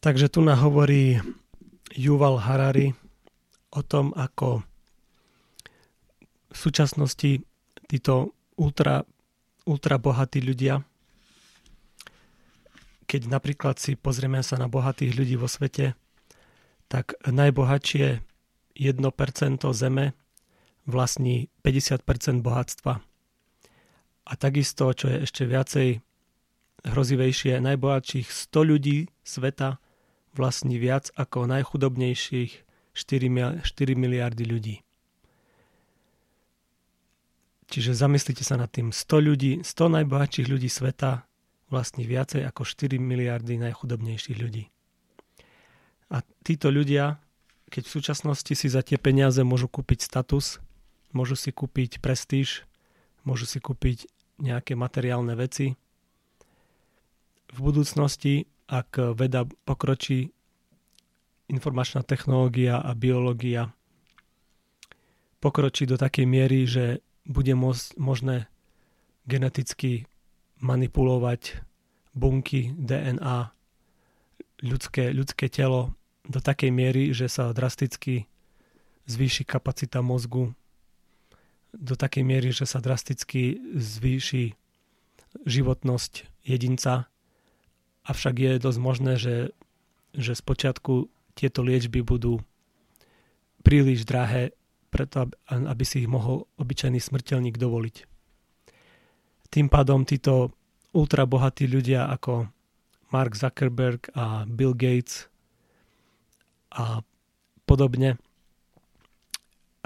Takže 0.00 0.30
tu 0.30 0.46
hovorí 0.46 1.18
Yuval 1.98 2.38
Harari 2.38 2.94
o 3.74 3.82
tom, 3.82 4.14
ako 4.14 4.62
v 6.52 6.56
súčasnosti 6.56 7.42
títo 7.90 8.30
ultra 8.54 9.02
ultra 9.66 9.98
bohatí 9.98 10.38
ľudia. 10.40 10.80
Keď 13.06 13.22
napríklad 13.30 13.78
si 13.78 13.98
pozrieme 13.98 14.40
sa 14.42 14.58
na 14.58 14.70
bohatých 14.70 15.12
ľudí 15.14 15.34
vo 15.34 15.50
svete, 15.50 15.94
tak 16.86 17.18
najbohatšie 17.26 18.22
1% 18.78 19.02
zeme 19.74 20.14
vlastní 20.86 21.50
50% 21.66 22.46
bohatstva. 22.46 23.02
A 24.26 24.32
takisto, 24.34 24.90
čo 24.90 25.06
je 25.06 25.22
ešte 25.22 25.46
viacej 25.46 26.02
hrozivejšie, 26.86 27.62
najbohatších 27.62 28.26
100 28.26 28.70
ľudí 28.70 28.98
sveta 29.22 29.78
vlastní 30.34 30.76
viac 30.82 31.14
ako 31.14 31.46
najchudobnejších 31.46 32.52
4 32.92 33.94
miliardy 33.94 34.44
ľudí. 34.44 34.76
Čiže 37.66 37.98
zamyslite 37.98 38.46
sa 38.46 38.54
nad 38.54 38.70
tým. 38.70 38.94
100 38.94 39.26
ľudí, 39.26 39.52
100 39.66 39.96
najbohatších 40.00 40.46
ľudí 40.46 40.70
sveta 40.70 41.26
vlastní 41.66 42.06
viacej 42.06 42.46
ako 42.46 42.62
4 42.62 42.98
miliardy 43.02 43.58
najchudobnejších 43.58 44.38
ľudí. 44.38 44.70
A 46.14 46.22
títo 46.46 46.70
ľudia, 46.70 47.18
keď 47.66 47.82
v 47.90 47.94
súčasnosti 47.98 48.52
si 48.54 48.70
za 48.70 48.86
tie 48.86 48.94
peniaze 48.94 49.42
môžu 49.42 49.66
kúpiť 49.66 50.06
status, 50.06 50.62
môžu 51.10 51.34
si 51.34 51.50
kúpiť 51.50 51.98
prestíž, 51.98 52.62
môžu 53.26 53.50
si 53.50 53.58
kúpiť 53.58 54.06
nejaké 54.40 54.76
materiálne 54.76 55.32
veci, 55.36 55.76
v 57.46 57.58
budúcnosti, 57.62 58.44
ak 58.66 59.14
veda 59.14 59.46
pokročí, 59.64 60.34
informačná 61.46 62.02
technológia 62.02 62.82
a 62.82 62.90
biológia 62.98 63.70
pokročí 65.38 65.86
do 65.86 65.94
takej 65.94 66.26
miery, 66.26 66.66
že 66.66 67.00
bude 67.22 67.54
možné 67.96 68.50
geneticky 69.30 70.10
manipulovať 70.58 71.62
bunky 72.16 72.74
DNA, 72.74 73.54
ľudské, 74.66 75.14
ľudské 75.14 75.46
telo 75.46 75.94
do 76.26 76.42
takej 76.42 76.70
miery, 76.74 77.14
že 77.14 77.30
sa 77.30 77.54
drasticky 77.54 78.26
zvýši 79.06 79.46
kapacita 79.46 80.02
mozgu, 80.02 80.50
do 81.76 81.94
takej 81.94 82.24
miery, 82.24 82.50
že 82.50 82.64
sa 82.64 82.80
drasticky 82.80 83.60
zvýši 83.76 84.56
životnosť 85.44 86.24
jedinca. 86.42 87.08
Avšak 88.08 88.34
je 88.40 88.52
dosť 88.62 88.80
možné, 88.80 89.12
že, 89.20 89.36
že 90.16 90.32
spočiatku 90.32 91.12
tieto 91.36 91.60
liečby 91.60 92.00
budú 92.00 92.40
príliš 93.60 94.08
drahé 94.08 94.56
preto, 94.88 95.28
aby 95.50 95.84
si 95.84 96.06
ich 96.06 96.08
mohol 96.08 96.48
obyčajný 96.56 97.02
smrteľník 97.02 97.60
dovoliť. 97.60 97.96
Tým 99.52 99.68
pádom 99.68 100.08
títo 100.08 100.54
ultrabohatí 100.96 101.68
ľudia 101.68 102.08
ako 102.08 102.48
Mark 103.12 103.36
Zuckerberg 103.36 104.08
a 104.16 104.48
Bill 104.48 104.72
Gates 104.72 105.28
a 106.72 107.04
podobne 107.68 108.16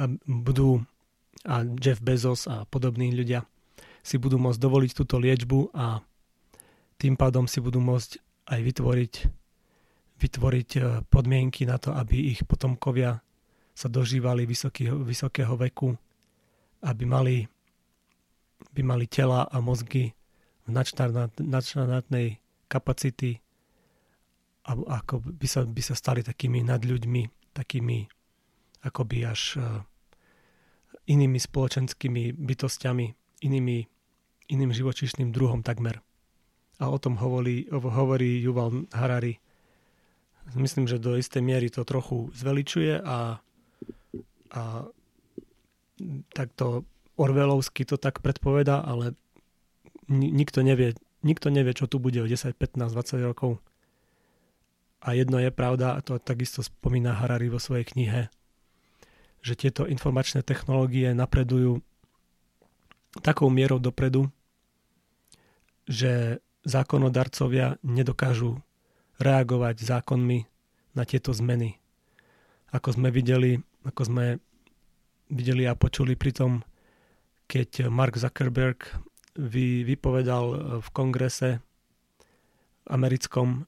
a 0.00 0.08
budú 0.24 0.84
a 1.46 1.64
Jeff 1.80 2.04
Bezos 2.04 2.44
a 2.50 2.68
podobní 2.68 3.12
ľudia 3.16 3.44
si 4.00 4.16
budú 4.16 4.40
môcť 4.40 4.60
dovoliť 4.60 4.90
túto 4.96 5.16
liečbu 5.20 5.72
a 5.76 6.00
tým 7.00 7.16
pádom 7.16 7.48
si 7.48 7.64
budú 7.64 7.80
môcť 7.80 8.20
aj 8.52 8.60
vytvoriť, 8.60 9.14
vytvoriť 10.20 10.70
e, 10.76 10.80
podmienky 11.08 11.64
na 11.64 11.80
to, 11.80 11.96
aby 11.96 12.32
ich 12.32 12.44
potomkovia 12.44 13.24
sa 13.72 13.88
dožívali 13.88 14.44
vysoký, 14.44 14.92
vysokého 14.92 15.56
veku, 15.56 15.96
aby 16.84 17.04
mali, 17.08 17.48
by 18.76 18.82
mali 18.84 19.08
tela 19.08 19.48
a 19.48 19.56
mozgy 19.64 20.12
v 20.64 20.68
nadštandardnej 21.40 22.36
kapacity 22.68 23.40
a 24.68 24.76
ako 25.00 25.24
by 25.24 25.46
sa, 25.48 25.64
by 25.64 25.82
sa 25.82 25.96
stali 25.96 26.20
takými 26.20 26.60
nadľuďmi, 26.68 27.52
takými 27.56 28.04
akoby 28.84 29.18
až 29.24 29.56
uh, 29.56 29.82
inými 31.10 31.42
spoločenskými 31.42 32.38
bytostiami, 32.38 33.06
inými, 33.42 33.78
iným 34.54 34.70
živočíšnym 34.70 35.34
druhom 35.34 35.66
takmer. 35.66 35.98
A 36.78 36.88
o 36.88 36.96
tom 36.96 37.18
hovorí, 37.18 37.66
hovorí 37.68 38.40
Yuval 38.40 38.86
Harari. 38.94 39.36
Myslím, 40.54 40.88
že 40.88 41.02
do 41.02 41.18
istej 41.18 41.42
miery 41.44 41.68
to 41.68 41.84
trochu 41.84 42.30
zveličuje 42.32 43.02
a 43.02 43.42
a 44.50 44.84
takto 46.34 46.84
Orvelovsky 47.20 47.84
to 47.84 48.00
tak 48.00 48.24
predpoveda, 48.24 48.80
ale 48.80 49.12
nikto 50.08 50.64
nevie, 50.64 50.96
nikto 51.20 51.52
nevie, 51.52 51.76
čo 51.76 51.86
tu 51.86 52.00
bude 52.00 52.18
o 52.18 52.26
10, 52.26 52.56
15, 52.56 52.96
20 52.96 53.28
rokov. 53.28 53.60
A 55.00 55.12
jedno 55.12 55.36
je 55.40 55.52
pravda, 55.52 55.96
a 55.96 56.00
to 56.00 56.16
takisto 56.16 56.64
spomína 56.64 57.16
Harari 57.16 57.52
vo 57.52 57.60
svojej 57.60 57.84
knihe, 57.84 58.32
že 59.40 59.56
tieto 59.56 59.88
informačné 59.88 60.44
technológie 60.44 61.12
napredujú 61.16 61.80
takou 63.24 63.48
mierou 63.50 63.82
dopredu, 63.82 64.28
že 65.88 66.38
zákonodarcovia 66.62 67.80
nedokážu 67.82 68.60
reagovať 69.18 69.76
zákonmi 69.80 70.46
na 70.94 71.02
tieto 71.08 71.32
zmeny. 71.32 71.80
Ako 72.70 72.94
sme 72.94 73.10
videli, 73.10 73.58
ako 73.82 74.02
sme 74.06 74.26
videli 75.32 75.66
a 75.66 75.74
počuli 75.74 76.14
pri 76.14 76.32
tom, 76.36 76.52
keď 77.50 77.90
Mark 77.90 78.14
Zuckerberg 78.14 78.86
vy, 79.34 79.82
vypovedal 79.82 80.78
v 80.78 80.88
kongrese 80.94 81.58
americkom 82.86 83.66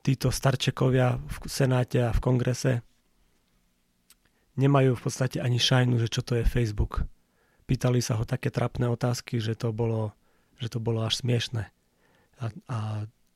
títo 0.00 0.32
starčekovia 0.32 1.20
v 1.20 1.36
senáte 1.44 2.00
a 2.00 2.14
v 2.14 2.20
kongrese 2.24 2.72
nemajú 4.58 4.98
v 4.98 5.02
podstate 5.06 5.38
ani 5.38 5.62
šajnu, 5.62 6.02
že 6.02 6.10
čo 6.10 6.26
to 6.26 6.34
je 6.34 6.44
Facebook. 6.44 7.06
Pýtali 7.70 8.02
sa 8.02 8.18
ho 8.18 8.26
také 8.26 8.50
trapné 8.50 8.90
otázky, 8.90 9.38
že 9.38 9.54
to 9.54 9.70
bolo, 9.70 10.10
že 10.58 10.68
to 10.68 10.82
bolo 10.82 11.06
až 11.06 11.22
smiešné. 11.22 11.70
A, 12.42 12.44
a, 12.66 12.78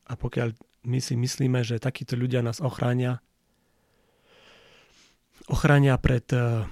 a 0.03 0.13
pokiaľ 0.19 0.51
my 0.83 0.99
si 0.99 1.15
myslíme, 1.15 1.63
že 1.63 1.79
takíto 1.79 2.19
ľudia 2.19 2.43
nás 2.43 2.59
ochránia, 2.59 3.23
ochránia 5.47 5.95
pred, 5.95 6.27
eh, 6.35 6.67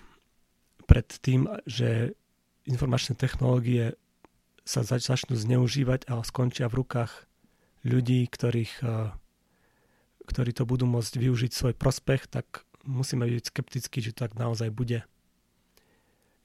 pred 0.84 1.08
tým, 1.24 1.48
že 1.63 2.12
informačné 2.67 3.15
technológie 3.15 3.96
sa 4.67 4.84
zač- 4.84 5.08
začnú 5.08 5.39
zneužívať 5.39 6.12
a 6.12 6.20
skončia 6.27 6.67
v 6.67 6.84
rukách 6.84 7.12
ľudí, 7.88 8.27
ktorých, 8.27 8.74
eh, 8.84 9.15
ktorí 10.27 10.51
to 10.51 10.67
budú 10.67 10.86
môcť 10.88 11.13
využiť 11.17 11.51
svoj 11.55 11.74
prospech, 11.75 12.27
tak 12.27 12.67
musíme 12.86 13.28
byť 13.28 13.44
skeptickí, 13.50 14.00
že 14.02 14.14
tak 14.16 14.36
naozaj 14.36 14.70
bude. 14.74 15.06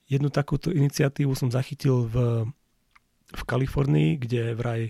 Jednu 0.07 0.31
takúto 0.31 0.71
iniciatívu 0.71 1.35
som 1.35 1.51
zachytil 1.51 2.07
v, 2.07 2.47
v 3.35 3.41
Kalifornii, 3.43 4.15
kde 4.21 4.55
vraj 4.55 4.81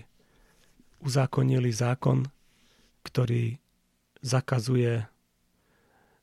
uzákonili 1.02 1.74
zákon, 1.74 2.26
ktorý 3.02 3.58
zakazuje, 4.22 5.06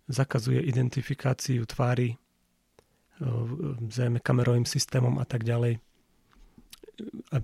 zakazuje 0.07 0.63
identifikáciu 0.63 1.67
tvári 1.67 2.15
zrejme 3.89 4.19
kamerovým 4.19 4.67
systémom 4.67 5.15
a 5.19 5.25
tak 5.25 5.47
ďalej. 5.47 5.79
A 7.31 7.35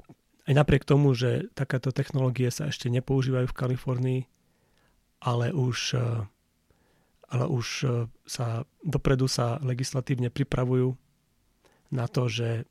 aj 0.48 0.54
napriek 0.54 0.84
tomu, 0.84 1.16
že 1.16 1.48
takéto 1.56 1.96
technológie 1.96 2.52
sa 2.52 2.68
ešte 2.68 2.92
nepoužívajú 2.92 3.48
v 3.48 3.58
Kalifornii, 3.58 4.22
ale 5.24 5.54
už, 5.56 5.96
ale 7.32 7.48
už 7.48 7.88
sa 8.28 8.68
dopredu 8.84 9.32
sa 9.32 9.56
legislatívne 9.64 10.28
pripravujú 10.28 11.00
na 11.96 12.06
to, 12.12 12.28
že, 12.28 12.68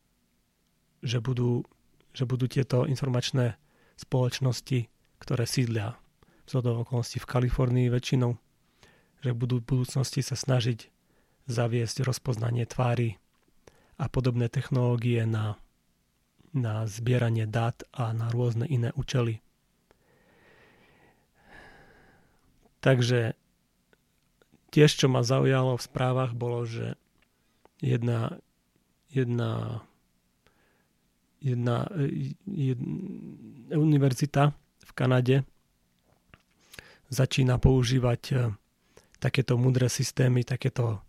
že, 1.01 1.19
budú, 1.25 1.65
že 2.13 2.29
budú 2.29 2.45
tieto 2.45 2.85
informačné 2.85 3.57
spoločnosti, 3.97 4.89
ktoré 5.21 5.45
sídlia 5.49 5.97
z 6.45 6.61
okolností 6.61 7.23
v 7.23 7.31
Kalifornii 7.31 7.89
väčšinou, 7.89 8.37
že 9.25 9.31
budú 9.37 9.61
v 9.61 9.69
budúcnosti 9.69 10.21
sa 10.25 10.35
snažiť 10.35 10.89
zaviesť 11.47 12.03
rozpoznanie 12.03 12.67
tvári 12.67 13.21
a 14.01 14.09
podobné 14.09 14.49
technológie 14.49 15.29
na, 15.29 15.61
na 16.57 16.89
zbieranie 16.89 17.45
dát 17.45 17.85
a 17.93 18.11
na 18.17 18.33
rôzne 18.33 18.65
iné 18.65 18.91
účely. 18.97 19.45
Takže 22.81 23.37
tiež, 24.71 24.91
čo 24.95 25.07
ma 25.11 25.27
zaujalo 25.27 25.77
v 25.77 25.87
správach, 25.87 26.33
bolo, 26.33 26.65
že 26.65 26.95
jedna, 27.83 28.39
jedna, 29.11 29.83
jedna, 31.43 31.87
jedna 32.47 33.77
univerzita 33.77 34.55
v 34.87 34.91
Kanade 34.95 35.37
začína 37.11 37.59
používať 37.59 38.23
eh, 38.33 38.55
takéto 39.19 39.59
mudré 39.59 39.91
systémy, 39.91 40.47
takéto 40.47 41.03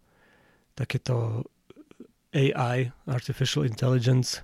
takéto 0.76 1.46
AI, 2.32 2.92
Artificial 3.08 3.68
Intelligence, 3.68 4.42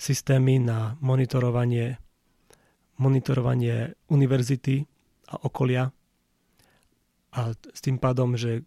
systémy 0.00 0.58
na 0.58 0.96
monitorovanie, 1.00 2.00
monitorovanie 2.96 3.92
univerzity 4.08 4.84
a 5.28 5.44
okolia 5.44 5.92
a 7.36 7.52
s 7.52 7.80
tým 7.84 8.00
pádom, 8.00 8.34
že 8.40 8.64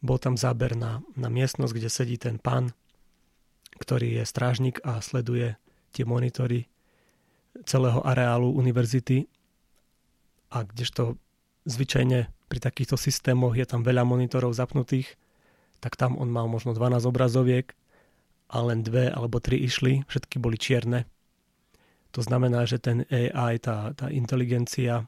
bol 0.00 0.16
tam 0.16 0.40
záber 0.40 0.72
na, 0.72 1.04
na 1.16 1.28
miestnosť, 1.28 1.72
kde 1.76 1.88
sedí 1.92 2.16
ten 2.16 2.40
pán, 2.40 2.72
ktorý 3.76 4.20
je 4.20 4.24
strážnik 4.24 4.80
a 4.84 5.04
sleduje 5.04 5.60
tie 5.92 6.08
monitory 6.08 6.72
celého 7.68 8.00
areálu 8.02 8.50
univerzity 8.56 9.28
a 10.50 10.64
kdežto 10.64 11.20
zvyčajne 11.68 12.32
pri 12.48 12.58
takýchto 12.58 12.96
systémoch 12.96 13.54
je 13.54 13.68
tam 13.68 13.84
veľa 13.84 14.02
monitorov 14.02 14.56
zapnutých 14.56 15.14
tak 15.84 16.00
tam 16.00 16.16
on 16.16 16.32
mal 16.32 16.48
možno 16.48 16.72
12 16.72 17.04
obrazoviek 17.04 17.76
a 18.48 18.64
len 18.64 18.80
dve 18.80 19.12
alebo 19.12 19.36
tri 19.36 19.60
išli, 19.60 20.08
všetky 20.08 20.40
boli 20.40 20.56
čierne. 20.56 21.04
To 22.16 22.24
znamená, 22.24 22.64
že 22.64 22.80
ten 22.80 23.04
AI, 23.12 23.60
tá, 23.60 23.92
tá 23.92 24.08
inteligencia 24.08 25.04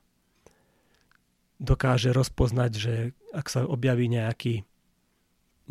dokáže 1.56 2.12
rozpoznať, 2.12 2.70
že 2.76 2.94
ak 3.32 3.46
sa 3.48 3.64
objaví 3.64 4.08
nejaký, 4.12 4.64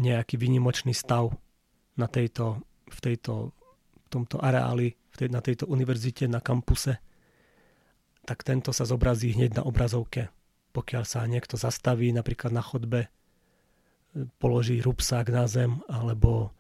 nejaký 0.02 0.36
výnimočný 0.38 0.94
stav 0.98 1.34
na 1.96 2.10
tejto, 2.10 2.62
v, 2.90 3.00
tejto, 3.02 3.54
v 4.06 4.08
tomto 4.10 4.42
areáli, 4.42 4.98
v 5.14 5.16
tej, 5.16 5.30
na 5.32 5.40
tejto 5.40 5.70
univerzite, 5.70 6.28
na 6.28 6.42
kampuse, 6.42 7.00
tak 8.26 8.42
tento 8.42 8.74
sa 8.74 8.84
zobrazí 8.84 9.38
hneď 9.38 9.62
na 9.62 9.64
obrazovke. 9.64 10.34
Pokiaľ 10.74 11.04
sa 11.06 11.24
niekto 11.30 11.56
zastaví 11.56 12.12
napríklad 12.12 12.52
na 12.52 12.66
chodbe 12.66 13.08
položí 14.40 14.80
rupsák 14.80 15.28
na 15.30 15.46
zem 15.46 15.84
alebo 15.92 16.56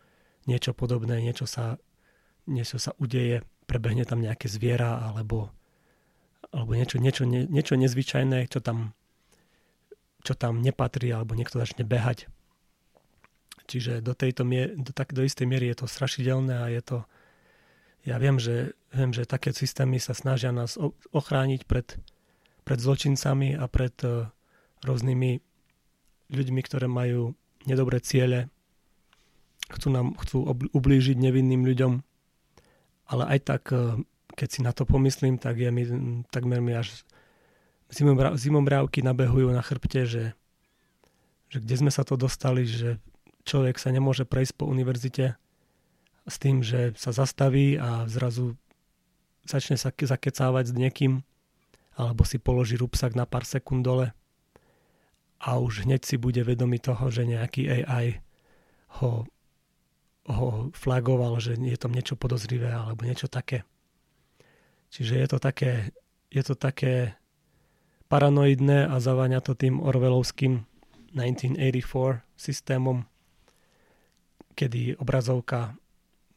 niečo 0.46 0.76
podobné, 0.76 1.24
niečo 1.24 1.50
sa, 1.50 1.82
niečo 2.46 2.78
sa 2.78 2.94
udeje, 3.02 3.42
prebehne 3.66 4.06
tam 4.06 4.22
nejaké 4.22 4.46
zviera 4.46 5.02
alebo, 5.02 5.50
alebo 6.54 6.72
niečo, 6.78 7.02
niečo, 7.02 7.26
nie, 7.26 7.50
niečo 7.50 7.80
nezvyčajné, 7.80 8.46
čo 8.52 8.62
tam, 8.62 8.94
čo 10.26 10.34
tam 10.34 10.66
nepatrí 10.66 11.14
alebo 11.14 11.38
niekto 11.38 11.62
začne 11.62 11.86
behať. 11.86 12.26
Čiže 13.70 14.02
do, 14.02 14.18
tejto 14.18 14.42
mier, 14.46 14.74
do, 14.74 14.90
tak, 14.90 15.14
do 15.14 15.22
istej 15.22 15.46
miery 15.46 15.70
je 15.70 15.86
to 15.86 15.88
strašidelné 15.90 16.54
a 16.58 16.66
je 16.70 16.82
to, 16.82 16.98
ja 18.06 18.18
viem, 18.18 18.38
že, 18.42 18.74
viem, 18.94 19.14
že 19.14 19.30
také 19.30 19.54
systémy 19.54 19.98
sa 20.02 20.18
snažia 20.18 20.54
nás 20.54 20.78
ochrániť 21.14 21.66
pred, 21.66 21.98
pred 22.62 22.78
zločincami 22.78 23.58
a 23.58 23.66
pred 23.66 23.94
uh, 24.06 24.30
rôznymi 24.86 25.42
ľuďmi, 26.30 26.62
ktoré 26.62 26.86
majú 26.86 27.34
nedobré 27.66 28.02
ciele, 28.02 28.50
chcú 29.70 29.90
nám 29.90 30.14
chcú 30.22 30.46
ublížiť 30.74 31.18
nevinným 31.18 31.66
ľuďom, 31.66 31.94
ale 33.10 33.24
aj 33.38 33.40
tak, 33.46 33.64
eh, 33.74 33.98
keď 34.34 34.48
si 34.50 34.60
na 34.62 34.74
to 34.74 34.86
pomyslím, 34.86 35.38
tak 35.38 35.58
je 35.58 35.70
mi, 35.70 35.84
takmer 36.30 36.62
mi 36.62 36.74
až 36.74 37.05
zimomrávky 37.92 39.06
nabehujú 39.06 39.50
na 39.54 39.62
chrbte, 39.62 40.06
že, 40.06 40.24
že 41.50 41.58
kde 41.62 41.76
sme 41.86 41.92
sa 41.94 42.02
to 42.02 42.18
dostali, 42.18 42.66
že 42.66 42.98
človek 43.46 43.78
sa 43.78 43.94
nemôže 43.94 44.26
prejsť 44.26 44.54
po 44.58 44.66
univerzite 44.66 45.38
s 46.26 46.36
tým, 46.42 46.66
že 46.66 46.98
sa 46.98 47.14
zastaví 47.14 47.78
a 47.78 48.10
zrazu 48.10 48.58
začne 49.46 49.78
sa 49.78 49.94
zakecávať 49.94 50.74
s 50.74 50.74
niekým 50.74 51.22
alebo 51.96 52.28
si 52.28 52.42
položí 52.42 52.76
rúbsak 52.76 53.16
na 53.16 53.24
pár 53.24 53.48
sekúnd 53.48 53.86
dole 53.86 54.12
a 55.40 55.62
už 55.62 55.86
hneď 55.86 56.02
si 56.04 56.16
bude 56.18 56.42
vedomý 56.42 56.82
toho, 56.82 57.08
že 57.14 57.24
nejaký 57.24 57.86
AI 57.86 58.20
ho, 59.00 59.30
ho 60.28 60.48
flagoval, 60.74 61.38
že 61.38 61.56
je 61.56 61.78
tam 61.78 61.94
niečo 61.94 62.18
podozrivé 62.18 62.74
alebo 62.74 63.06
niečo 63.06 63.30
také. 63.30 63.64
Čiže 64.90 65.14
je 65.22 65.28
to 65.28 65.38
také, 65.40 65.94
je 66.34 66.44
to 66.44 66.56
také 66.58 67.16
paranoidné 68.16 68.88
a 68.88 68.96
zaváňa 69.04 69.44
to 69.44 69.60
tým 69.60 69.84
Orwellovským 69.84 70.64
1984 71.12 72.24
systémom, 72.40 73.04
kedy 74.56 74.96
obrazovka 74.96 75.76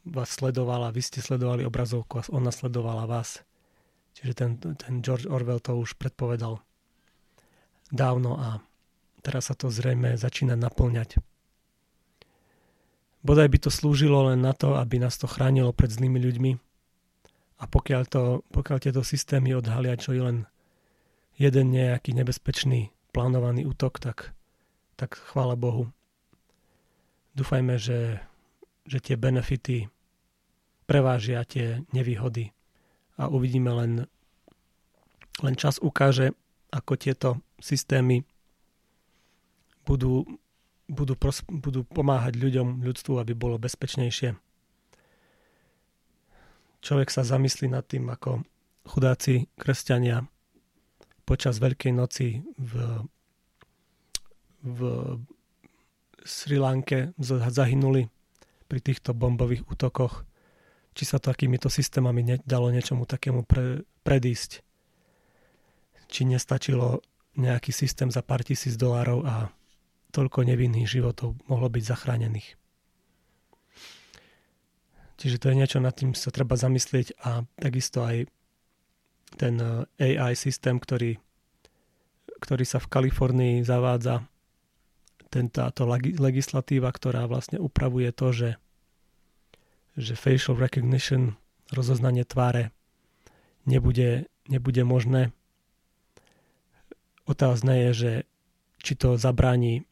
vás 0.03 0.35
sledovala, 0.35 0.91
vy 0.91 0.99
ste 0.99 1.23
sledovali 1.23 1.63
obrazovku 1.63 2.19
a 2.19 2.27
ona 2.35 2.51
sledovala 2.51 3.07
vás. 3.07 3.43
Čiže 4.15 4.33
ten, 4.35 4.51
ten 4.59 4.99
George 4.99 5.27
Orwell 5.31 5.63
to 5.63 5.79
už 5.79 5.95
predpovedal 5.95 6.59
dávno 7.91 8.35
a 8.35 8.59
Teraz 9.19 9.51
sa 9.51 9.55
to 9.55 9.67
zrejme 9.67 10.15
začína 10.15 10.55
naplňať. 10.55 11.19
Bodaj 13.19 13.51
by 13.51 13.57
to 13.59 13.69
slúžilo 13.71 14.31
len 14.31 14.39
na 14.39 14.55
to, 14.55 14.79
aby 14.79 14.95
nás 14.95 15.19
to 15.19 15.27
chránilo 15.27 15.75
pred 15.75 15.91
zlými 15.91 16.23
ľuďmi 16.23 16.51
A 17.59 17.67
pokiaľ, 17.67 18.01
to, 18.07 18.47
pokiaľ 18.47 18.77
tieto 18.79 19.03
systémy 19.03 19.51
odhalia 19.51 19.99
čo 19.99 20.15
je 20.15 20.23
len 20.23 20.37
jeden 21.39 21.71
nejaký 21.71 22.11
nebezpečný 22.11 22.91
plánovaný 23.15 23.63
útok, 23.63 24.03
tak, 24.03 24.35
tak 24.99 25.15
chvála 25.15 25.55
Bohu. 25.55 25.87
Dúfajme, 27.33 27.79
že, 27.79 28.19
že 28.83 28.99
tie 28.99 29.15
benefity 29.15 29.87
prevážia 30.83 31.47
tie 31.47 31.87
nevýhody 31.95 32.51
a 33.15 33.31
uvidíme 33.31 33.71
len, 33.71 33.91
len 35.39 35.55
čas 35.55 35.79
ukáže, 35.79 36.35
ako 36.69 36.93
tieto 36.99 37.29
systémy 37.57 38.27
budú, 39.87 40.27
budú, 40.91 41.13
pros, 41.15 41.41
budú 41.47 41.87
pomáhať 41.87 42.35
ľuďom, 42.35 42.83
ľudstvu, 42.83 43.17
aby 43.17 43.33
bolo 43.33 43.55
bezpečnejšie. 43.57 44.35
Človek 46.79 47.09
sa 47.11 47.23
zamyslí 47.23 47.71
nad 47.71 47.83
tým, 47.87 48.07
ako 48.11 48.43
chudáci 48.87 49.51
kresťania 49.55 50.27
počas 51.29 51.61
Veľkej 51.61 51.93
noci 51.93 52.41
v, 52.57 53.05
v 54.65 54.79
Sri 56.25 56.57
Lanke 56.57 57.13
zahynuli 57.21 58.09
pri 58.65 58.79
týchto 58.81 59.13
bombových 59.13 59.69
útokoch. 59.69 60.25
Či 60.97 61.03
sa 61.05 61.21
takýmito 61.21 61.69
systémami 61.69 62.41
dalo 62.49 62.73
niečomu 62.73 63.05
takému 63.05 63.45
pre, 63.45 63.85
predísť. 64.01 64.65
Či 66.09 66.25
nestačilo 66.25 67.05
nejaký 67.37 67.69
systém 67.69 68.09
za 68.09 68.25
pár 68.25 68.41
tisíc 68.41 68.73
dolárov 68.73 69.21
a 69.29 69.53
toľko 70.09 70.49
nevinných 70.49 70.89
životov 70.89 71.37
mohlo 71.45 71.69
byť 71.69 71.83
zachránených. 71.85 72.57
Čiže 75.21 75.37
to 75.37 75.53
je 75.53 75.59
niečo, 75.61 75.77
nad 75.77 75.93
tým 75.93 76.17
sa 76.17 76.33
treba 76.33 76.57
zamyslieť 76.57 77.21
a 77.21 77.45
takisto 77.59 78.01
aj 78.01 78.25
ten 79.37 79.59
eh, 79.61 80.17
AI 80.17 80.33
systém, 80.33 80.79
ktorý, 80.79 81.19
ktorý 82.41 82.63
sa 82.65 82.79
v 82.81 82.89
Kalifornii 82.89 83.61
zavádza, 83.61 84.25
táto 85.29 85.85
legislatíva, 86.17 86.89
ktorá 86.89 87.29
vlastne 87.29 87.61
upravuje 87.61 88.09
to, 88.09 88.33
že, 88.33 88.51
že 89.93 90.17
facial 90.17 90.57
recognition, 90.57 91.37
rozoznanie 91.69 92.25
tváre, 92.25 92.73
nebude, 93.69 94.25
nebude 94.49 94.81
možné. 94.81 95.29
Otázne 97.29 97.89
je, 97.89 97.91
že 97.93 98.11
či 98.81 98.97
to 98.97 99.21
zabráni, 99.21 99.85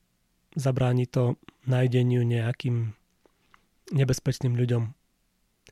zabráni 0.57 1.05
to 1.05 1.37
nájdeniu 1.69 2.25
nejakým 2.25 2.97
nebezpečným 3.93 4.57
ľuďom, 4.57 4.89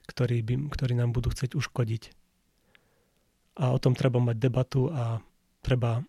ktorí, 0.06 0.46
by, 0.46 0.54
ktorí 0.70 0.94
nám 0.94 1.10
budú 1.10 1.34
chcieť 1.34 1.58
uškodiť 1.58 2.25
a 3.56 3.72
o 3.72 3.80
tom 3.80 3.96
treba 3.96 4.20
mať 4.20 4.38
debatu 4.38 4.92
a 4.92 5.24
treba, 5.64 6.04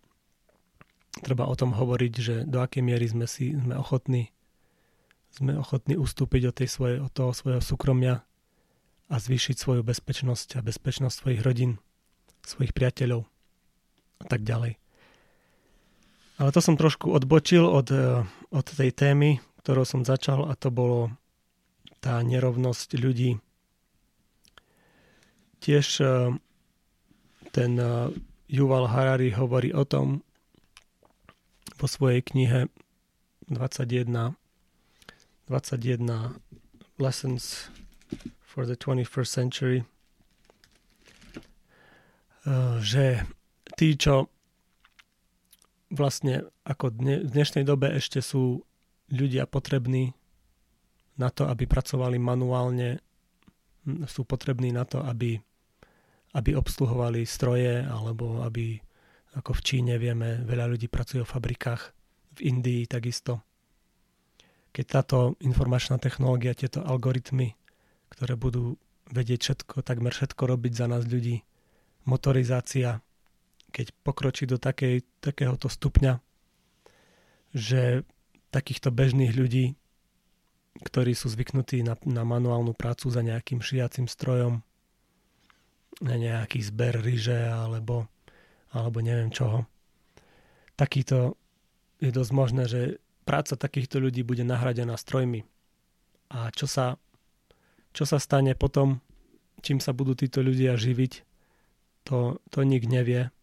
treba 1.23 1.47
o 1.47 1.55
tom 1.55 1.71
hovoriť, 1.71 2.13
že 2.19 2.35
do 2.43 2.59
akej 2.59 2.83
miery 2.83 3.07
sme 3.07 3.25
si 3.25 3.55
sme 3.55 3.75
ochotní 3.79 4.31
sme 5.31 5.59
ochotní 5.59 5.99
ustúpiť 5.99 6.49
od, 6.49 6.55
tej 6.55 6.69
svoje, 6.71 6.95
od 7.03 7.11
toho 7.11 7.35
svojho 7.35 7.61
súkromia 7.61 8.23
a 9.07 9.15
zvýšiť 9.21 9.55
svoju 9.55 9.81
bezpečnosť 9.83 10.59
a 10.59 10.65
bezpečnosť 10.65 11.15
svojich 11.15 11.41
rodín, 11.43 11.79
svojich 12.43 12.73
priateľov 12.73 13.27
a 14.23 14.25
tak 14.25 14.43
ďalej. 14.43 14.79
Ale 16.37 16.49
to 16.53 16.61
som 16.61 16.77
trošku 16.77 17.09
odbočil 17.09 17.65
od, 17.65 17.89
od 18.53 18.65
tej 18.65 18.93
témy, 18.93 19.41
ktorou 19.61 19.85
som 19.85 20.05
začal 20.05 20.45
a 20.45 20.53
to 20.53 20.69
bolo 20.69 21.13
tá 21.97 22.21
nerovnosť 22.21 22.89
ľudí. 22.97 23.41
Tiež 25.57 25.97
ten 27.51 27.79
uh, 27.79 28.11
Yuval 28.47 28.87
Harari 28.87 29.35
hovorí 29.35 29.75
o 29.75 29.83
tom 29.83 30.23
vo 31.77 31.87
svojej 31.87 32.23
knihe 32.23 32.71
21 33.51 34.35
21 35.47 36.39
Lessons 36.97 37.71
for 38.41 38.65
the 38.65 38.75
21st 38.75 39.29
Century 39.29 39.79
uh, 42.47 42.79
že 42.79 43.27
tí, 43.75 43.99
čo 43.99 44.31
vlastne 45.91 46.47
ako 46.67 46.91
v 46.91 47.27
dnešnej 47.31 47.63
dobe 47.63 47.91
ešte 47.95 48.19
sú 48.19 48.63
ľudia 49.07 49.47
potrební 49.47 50.11
na 51.15 51.31
to, 51.31 51.47
aby 51.47 51.63
pracovali 51.63 52.19
manuálne, 52.19 52.99
sú 54.05 54.27
potrební 54.27 54.75
na 54.75 54.83
to, 54.83 54.99
aby 54.99 55.39
aby 56.35 56.55
obsluhovali 56.55 57.23
stroje, 57.23 57.85
alebo 57.85 58.43
aby, 58.43 58.79
ako 59.39 59.51
v 59.55 59.61
Číne 59.63 59.95
vieme, 59.95 60.43
veľa 60.43 60.67
ľudí 60.67 60.91
pracuje 60.91 61.23
v 61.23 61.31
fabrikách, 61.31 61.81
v 62.37 62.39
Indii 62.51 62.83
takisto. 62.89 63.41
Keď 64.75 64.85
táto 64.85 65.17
informačná 65.41 65.97
technológia, 65.97 66.53
tieto 66.53 66.83
algoritmy, 66.83 67.55
ktoré 68.11 68.37
budú 68.37 68.77
vedieť 69.09 69.39
všetko, 69.41 69.75
takmer 69.81 70.11
všetko 70.11 70.43
robiť 70.43 70.73
za 70.75 70.85
nás 70.91 71.07
ľudí, 71.07 71.41
motorizácia, 72.03 72.99
keď 73.71 73.91
pokročí 74.03 74.47
do 74.47 74.59
takej, 74.59 75.03
takéhoto 75.19 75.67
stupňa, 75.67 76.19
že 77.55 78.03
takýchto 78.51 78.91
bežných 78.91 79.33
ľudí, 79.35 79.75
ktorí 80.77 81.17
sú 81.17 81.27
zvyknutí 81.33 81.81
na, 81.81 81.97
na 82.05 82.21
manuálnu 82.21 82.77
prácu 82.77 83.09
za 83.09 83.25
nejakým 83.25 83.59
šijacím 83.59 84.05
strojom, 84.05 84.61
nejaký 86.01 86.61
zber 86.61 87.01
ryže 87.01 87.49
alebo, 87.49 88.05
alebo 88.73 89.01
neviem 89.01 89.33
čoho. 89.33 89.65
Takýto 90.77 91.33
je 91.97 92.13
dosť 92.13 92.31
možné, 92.33 92.63
že 92.69 92.81
práca 93.25 93.57
takýchto 93.57 93.97
ľudí 93.97 94.21
bude 94.21 94.45
nahradená 94.45 94.93
strojmi. 94.93 95.41
A 96.29 96.53
čo 96.53 96.69
sa, 96.69 97.01
čo 97.95 98.05
sa 98.05 98.21
stane 98.21 98.53
potom, 98.53 99.01
čím 99.65 99.81
sa 99.81 99.95
budú 99.95 100.13
títo 100.13 100.45
ľudia 100.45 100.77
živiť, 100.77 101.25
to, 102.05 102.37
to 102.53 102.59
nik 102.61 102.85
nevie. 102.85 103.33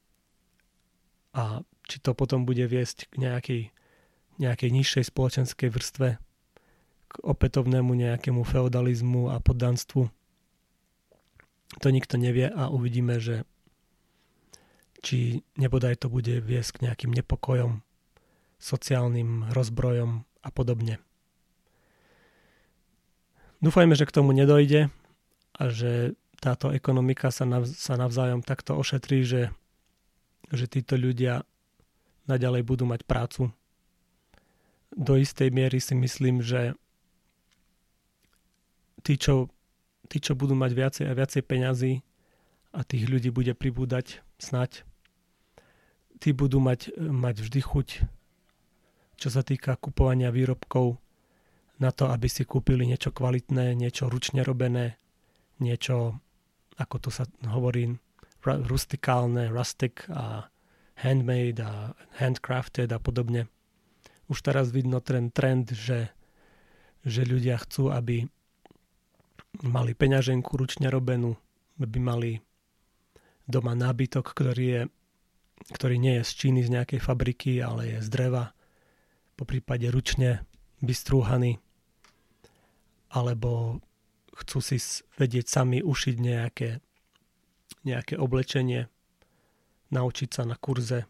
A 1.34 1.66
či 1.84 1.98
to 1.98 2.14
potom 2.14 2.46
bude 2.46 2.62
viesť 2.64 3.10
k 3.10 3.14
nejakej, 3.18 3.62
nejakej 4.38 4.70
nižšej 4.70 5.04
spoločenskej 5.10 5.68
vrstve, 5.74 6.08
k 7.10 7.14
opätovnému 7.20 7.92
nejakému 7.92 8.46
feudalizmu 8.46 9.34
a 9.34 9.42
poddanstvu, 9.42 10.08
to 11.80 11.88
nikto 11.90 12.18
nevie 12.18 12.50
a 12.50 12.70
uvidíme, 12.70 13.18
že 13.18 13.46
či 15.04 15.44
nebodaj 15.60 16.00
to 16.00 16.08
bude 16.08 16.32
viesť 16.40 16.80
k 16.80 16.82
nejakým 16.88 17.12
nepokojom, 17.12 17.84
sociálnym 18.56 19.52
rozbrojom 19.52 20.24
a 20.40 20.48
podobne. 20.48 20.96
Dúfajme, 23.60 23.96
že 23.96 24.08
k 24.08 24.14
tomu 24.16 24.32
nedojde 24.32 24.92
a 25.56 25.62
že 25.68 26.16
táto 26.40 26.68
ekonomika 26.72 27.32
sa, 27.32 27.48
nav, 27.48 27.64
sa 27.64 27.96
navzájom 27.96 28.44
takto 28.44 28.76
ošetrí, 28.76 29.24
že, 29.24 29.48
že 30.52 30.68
títo 30.68 31.00
ľudia 31.00 31.44
naďalej 32.28 32.62
budú 32.64 32.84
mať 32.84 33.04
prácu. 33.08 33.52
Do 34.92 35.16
istej 35.16 35.48
miery 35.48 35.80
si 35.80 35.96
myslím, 35.96 36.44
že 36.44 36.76
tí, 39.00 39.16
čo 39.16 39.52
tí, 40.08 40.16
čo 40.20 40.36
budú 40.36 40.54
mať 40.56 40.70
viacej 40.72 41.04
a 41.08 41.16
viacej 41.16 41.42
peňazí 41.44 41.92
a 42.74 42.80
tých 42.82 43.06
ľudí 43.06 43.30
bude 43.30 43.54
pribúdať 43.54 44.20
snať, 44.38 44.84
tí 46.18 46.30
budú 46.34 46.58
mať, 46.58 46.94
mať 46.98 47.36
vždy 47.44 47.60
chuť, 47.60 47.88
čo 49.14 49.28
sa 49.30 49.46
týka 49.46 49.78
kupovania 49.78 50.34
výrobkov, 50.34 50.98
na 51.78 51.90
to, 51.90 52.06
aby 52.06 52.30
si 52.30 52.46
kúpili 52.46 52.86
niečo 52.86 53.10
kvalitné, 53.10 53.74
niečo 53.74 54.06
ručne 54.06 54.46
robené, 54.46 54.94
niečo, 55.58 56.22
ako 56.78 56.96
to 57.02 57.10
sa 57.10 57.26
hovorí, 57.50 57.98
rustikálne, 58.44 59.50
rustic 59.50 60.06
a 60.12 60.46
handmade 61.00 61.58
a 61.58 61.96
handcrafted 62.20 62.92
a 62.94 63.02
podobne. 63.02 63.50
Už 64.30 64.40
teraz 64.44 64.70
vidno 64.70 65.02
ten 65.02 65.34
trend, 65.34 65.74
že, 65.74 66.14
že 67.02 67.26
ľudia 67.26 67.58
chcú, 67.58 67.90
aby 67.90 68.30
mali 69.62 69.94
peňaženku 69.94 70.50
ručne 70.58 70.90
robenú, 70.90 71.38
by 71.78 72.00
mali 72.00 72.32
doma 73.46 73.76
nábytok, 73.76 74.24
ktorý, 74.24 74.66
je, 74.66 74.82
ktorý 75.76 75.96
nie 76.00 76.14
je 76.20 76.24
z 76.24 76.32
Číny, 76.34 76.60
z 76.64 76.72
nejakej 76.80 77.00
fabriky, 77.04 77.60
ale 77.60 77.96
je 77.96 77.98
z 78.02 78.08
dreva, 78.08 78.56
po 79.34 79.44
prípade 79.44 79.90
ručne 79.90 80.46
vystrúhaný, 80.82 81.58
alebo 83.10 83.82
chcú 84.34 84.58
si 84.62 84.78
vedieť 85.18 85.46
sami 85.46 85.78
ušiť 85.82 86.16
nejaké, 86.18 86.82
nejaké 87.86 88.14
oblečenie, 88.18 88.90
naučiť 89.90 90.30
sa 90.30 90.42
na 90.46 90.58
kurze. 90.58 91.06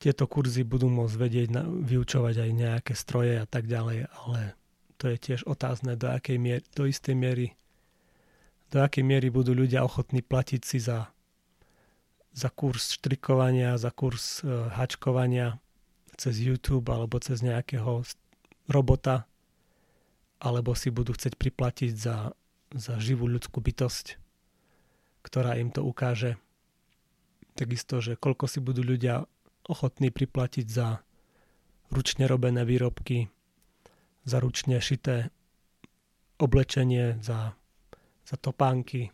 Tieto 0.00 0.24
kurzy 0.24 0.64
budú 0.64 0.88
môcť 0.88 1.16
vedieť 1.16 1.48
vyučovať 1.84 2.34
aj 2.40 2.50
nejaké 2.56 2.92
stroje 2.96 3.36
a 3.36 3.44
tak 3.44 3.68
ďalej, 3.68 4.08
ale 4.08 4.56
to 5.00 5.08
je 5.08 5.16
tiež 5.16 5.48
otázne, 5.48 5.96
do, 5.96 6.12
akej 6.12 6.36
mier, 6.36 6.60
do 6.76 6.84
istej 6.84 7.16
miery 7.16 7.56
do 8.70 8.78
akej 8.78 9.02
miery 9.02 9.28
budú 9.34 9.52
ľudia 9.52 9.82
ochotní 9.82 10.22
platiť 10.22 10.62
si 10.62 10.78
za, 10.78 11.10
za 12.30 12.48
kurz 12.54 12.94
štrikovania, 13.02 13.74
za 13.76 13.90
kurz 13.90 14.46
uh, 14.46 14.70
hačkovania 14.70 15.58
cez 16.14 16.38
YouTube 16.38 16.86
alebo 16.86 17.18
cez 17.18 17.42
nejakého 17.42 18.06
robota, 18.70 19.26
alebo 20.38 20.78
si 20.78 20.94
budú 20.94 21.12
chcieť 21.18 21.34
priplatiť 21.34 21.92
za, 21.98 22.30
za 22.70 22.94
živú 23.02 23.26
ľudskú 23.26 23.58
bytosť, 23.58 24.22
ktorá 25.26 25.58
im 25.58 25.74
to 25.74 25.82
ukáže. 25.82 26.38
Takisto, 27.58 27.98
že 27.98 28.14
koľko 28.14 28.46
si 28.46 28.62
budú 28.62 28.86
ľudia 28.86 29.26
ochotní 29.66 30.14
priplatiť 30.14 30.66
za 30.70 31.02
ručne 31.90 32.30
robené 32.30 32.62
výrobky, 32.62 33.26
za 34.24 34.38
ručne 34.40 34.80
šité 34.80 35.32
oblečenie, 36.40 37.20
za 37.20 37.60
za 38.30 38.36
topánky, 38.38 39.10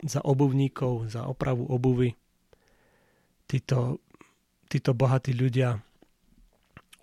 za 0.00 0.24
obuvníkov, 0.24 1.12
za 1.12 1.28
opravu 1.28 1.68
obuvy. 1.68 2.16
Títo, 3.44 4.00
títo 4.72 4.96
bohatí 4.96 5.36
ľudia 5.36 5.76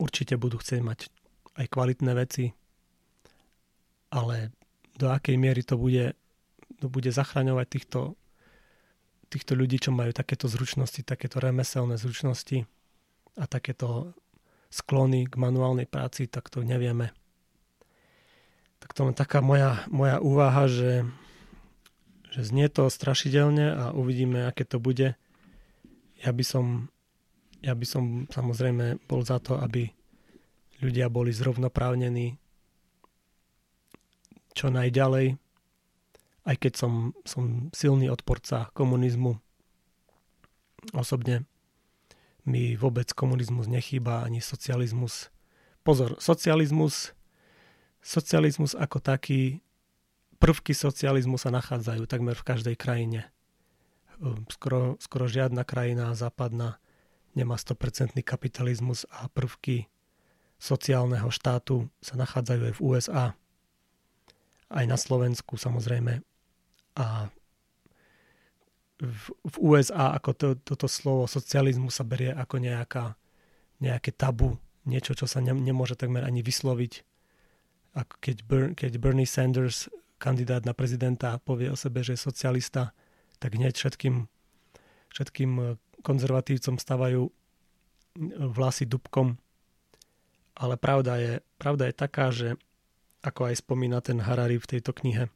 určite 0.02 0.34
budú 0.36 0.58
chcieť 0.58 0.82
mať 0.82 1.00
aj 1.62 1.66
kvalitné 1.70 2.12
veci, 2.18 2.50
ale 4.10 4.50
do 4.98 5.14
akej 5.14 5.38
miery 5.38 5.62
to 5.62 5.78
bude, 5.78 6.18
to 6.82 6.90
bude 6.90 7.08
zachraňovať 7.14 7.68
týchto, 7.70 8.00
týchto 9.30 9.54
ľudí, 9.54 9.78
čo 9.78 9.94
majú 9.94 10.10
takéto 10.10 10.50
zručnosti, 10.50 11.06
takéto 11.06 11.38
remeselné 11.38 12.02
zručnosti 12.02 12.66
a 13.38 13.46
takéto 13.46 14.18
sklony 14.74 15.30
k 15.30 15.38
manuálnej 15.38 15.86
práci, 15.86 16.26
tak 16.26 16.50
to 16.50 16.66
nevieme. 16.66 17.14
Tak 18.84 18.92
to 18.92 19.08
je 19.08 19.16
taká 19.16 19.40
moja, 19.40 19.88
moja 19.88 20.20
úvaha, 20.20 20.68
že 20.68 21.08
že 22.34 22.42
znie 22.42 22.66
to 22.66 22.90
strašidelne 22.90 23.70
a 23.70 23.84
uvidíme, 23.94 24.50
aké 24.50 24.66
to 24.66 24.82
bude. 24.82 25.14
Ja 26.18 26.32
by 26.34 26.42
som, 26.42 26.90
ja 27.62 27.78
by 27.78 27.86
som 27.86 28.26
samozrejme 28.26 29.06
bol 29.06 29.22
za 29.22 29.38
to, 29.38 29.62
aby 29.62 29.94
ľudia 30.82 31.14
boli 31.14 31.30
zrovnoprávnení 31.30 32.42
čo 34.58 34.74
najďalej, 34.74 35.38
aj 36.50 36.56
keď 36.58 36.74
som, 36.74 37.14
som 37.22 37.70
silný 37.70 38.10
odporca 38.10 38.74
komunizmu. 38.74 39.38
Osobne 40.98 41.46
mi 42.50 42.74
vôbec 42.74 43.14
komunizmus 43.14 43.70
nechýba, 43.70 44.26
ani 44.26 44.42
socializmus. 44.42 45.30
Pozor, 45.86 46.18
socializmus, 46.18 47.14
socializmus 48.04 48.76
ako 48.76 49.00
taký 49.00 49.64
prvky 50.44 50.76
socializmu 50.76 51.40
sa 51.40 51.50
nachádzajú 51.56 52.04
takmer 52.04 52.36
v 52.36 52.48
každej 52.48 52.76
krajine. 52.76 53.32
Ehm, 54.20 54.44
skoro, 54.52 55.00
skoro 55.00 55.26
žiadna 55.26 55.64
krajina 55.64 56.12
západná 56.12 56.84
nemá 57.34 57.56
100% 57.56 58.20
kapitalizmus 58.22 59.08
a 59.10 59.32
prvky 59.32 59.88
sociálneho 60.60 61.28
štátu 61.32 61.88
sa 62.04 62.20
nachádzajú 62.20 62.62
aj 62.70 62.74
v 62.78 62.84
USA. 62.84 63.26
Aj 64.68 64.86
na 64.86 64.98
Slovensku 65.00 65.56
samozrejme. 65.56 66.22
A 67.00 67.32
v, 69.02 69.26
v 69.44 69.56
USA 69.60 70.14
ako 70.16 70.32
to, 70.36 70.48
toto 70.62 70.88
slovo 70.88 71.26
socializmu 71.26 71.90
sa 71.90 72.06
berie 72.06 72.32
ako 72.32 72.62
nejaká, 72.62 73.18
nejaké 73.84 74.14
tabu, 74.14 74.56
niečo, 74.88 75.18
čo 75.18 75.28
sa 75.28 75.44
ne, 75.44 75.52
nemôže 75.52 75.98
takmer 75.98 76.24
ani 76.24 76.46
vysloviť. 76.46 77.13
Ako 77.94 78.16
keď, 78.18 78.38
Ber, 78.46 78.64
keď 78.74 78.98
Bernie 78.98 79.30
Sanders 79.30 79.90
kandidát 80.18 80.66
na 80.66 80.74
prezidenta 80.74 81.38
povie 81.38 81.70
o 81.70 81.78
sebe, 81.78 82.02
že 82.02 82.18
je 82.18 82.26
socialista, 82.26 82.96
tak 83.38 83.60
hneď 83.60 83.76
všetkým, 83.76 84.26
všetkým 85.14 85.52
e, 85.60 85.64
konzervatívcom 86.02 86.80
stavajú 86.80 87.30
vlasy 88.54 88.86
dubkom. 88.86 89.38
Ale 90.54 90.78
pravda 90.78 91.18
je, 91.18 91.34
pravda 91.58 91.90
je 91.90 91.96
taká, 91.98 92.30
že 92.30 92.56
ako 93.26 93.50
aj 93.50 93.64
spomína 93.64 94.04
ten 94.04 94.22
Harari 94.22 94.62
v 94.62 94.70
tejto 94.78 94.94
knihe, 94.94 95.32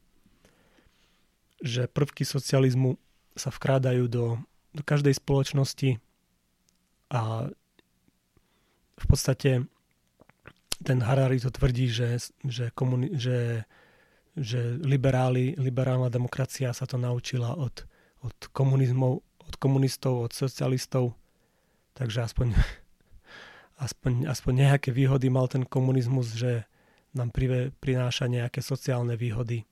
že 1.63 1.89
prvky 1.89 2.22
socializmu 2.28 3.00
sa 3.34 3.50
vkrádajú 3.50 4.06
do, 4.10 4.38
do 4.76 4.84
každej 4.86 5.17
spoločnosti 5.17 5.98
a 7.10 7.50
v 8.98 9.06
podstate 9.06 9.65
ten 10.84 11.02
Harari 11.02 11.42
to 11.42 11.50
tvrdí, 11.50 11.90
že, 11.90 12.22
že, 12.46 12.70
komuni- 12.74 13.13
že 13.18 13.66
že 14.38 14.78
liberáli, 14.86 15.58
liberálna 15.58 16.13
demokracia 16.13 16.70
sa 16.70 16.86
to 16.86 17.02
naučila 17.02 17.58
od, 17.58 17.90
od, 18.22 18.38
komunizmov, 18.54 19.26
od 19.26 19.56
komunistov, 19.58 20.30
od 20.30 20.32
socialistov. 20.32 21.18
Takže 21.98 22.22
aspoň, 22.22 22.54
aspoň, 23.86 24.30
aspoň 24.30 24.54
nejaké 24.54 24.94
výhody 24.94 25.34
mal 25.34 25.50
ten 25.50 25.66
komunizmus, 25.66 26.38
že 26.38 26.70
nám 27.18 27.34
prive, 27.34 27.74
prináša 27.82 28.30
nejaké 28.30 28.62
sociálne 28.62 29.18
výhody. 29.18 29.66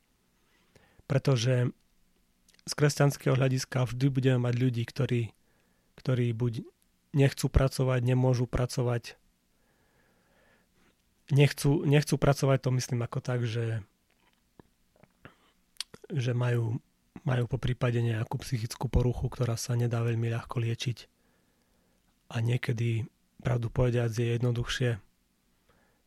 Pretože 1.05 1.69
z 2.65 2.73
kresťanského 2.73 3.37
hľadiska 3.37 3.85
vždy 3.85 4.09
budeme 4.09 4.49
mať 4.49 4.53
ľudí, 4.57 4.83
ktorí, 4.89 5.29
ktorí 6.01 6.33
buď 6.33 6.65
nechcú 7.13 7.53
pracovať, 7.53 8.01
nemôžu 8.01 8.49
pracovať, 8.49 9.13
nechcú, 11.31 11.85
nechcú 11.85 12.15
pracovať, 12.17 12.57
to 12.61 12.69
myslím 12.75 13.01
ako 13.05 13.19
tak, 13.21 13.45
že 13.45 13.81
že 16.05 16.37
majú, 16.37 16.77
majú 17.25 17.49
po 17.49 17.57
prípade 17.57 17.97
nejakú 17.97 18.37
psychickú 18.37 18.85
poruchu, 18.85 19.25
ktorá 19.25 19.57
sa 19.57 19.73
nedá 19.73 20.05
veľmi 20.05 20.29
ľahko 20.29 20.61
liečiť. 20.61 21.09
A 22.29 22.45
niekedy, 22.45 23.09
pravdu 23.41 23.73
povediac, 23.73 24.13
je 24.13 24.37
jednoduchšie 24.37 25.01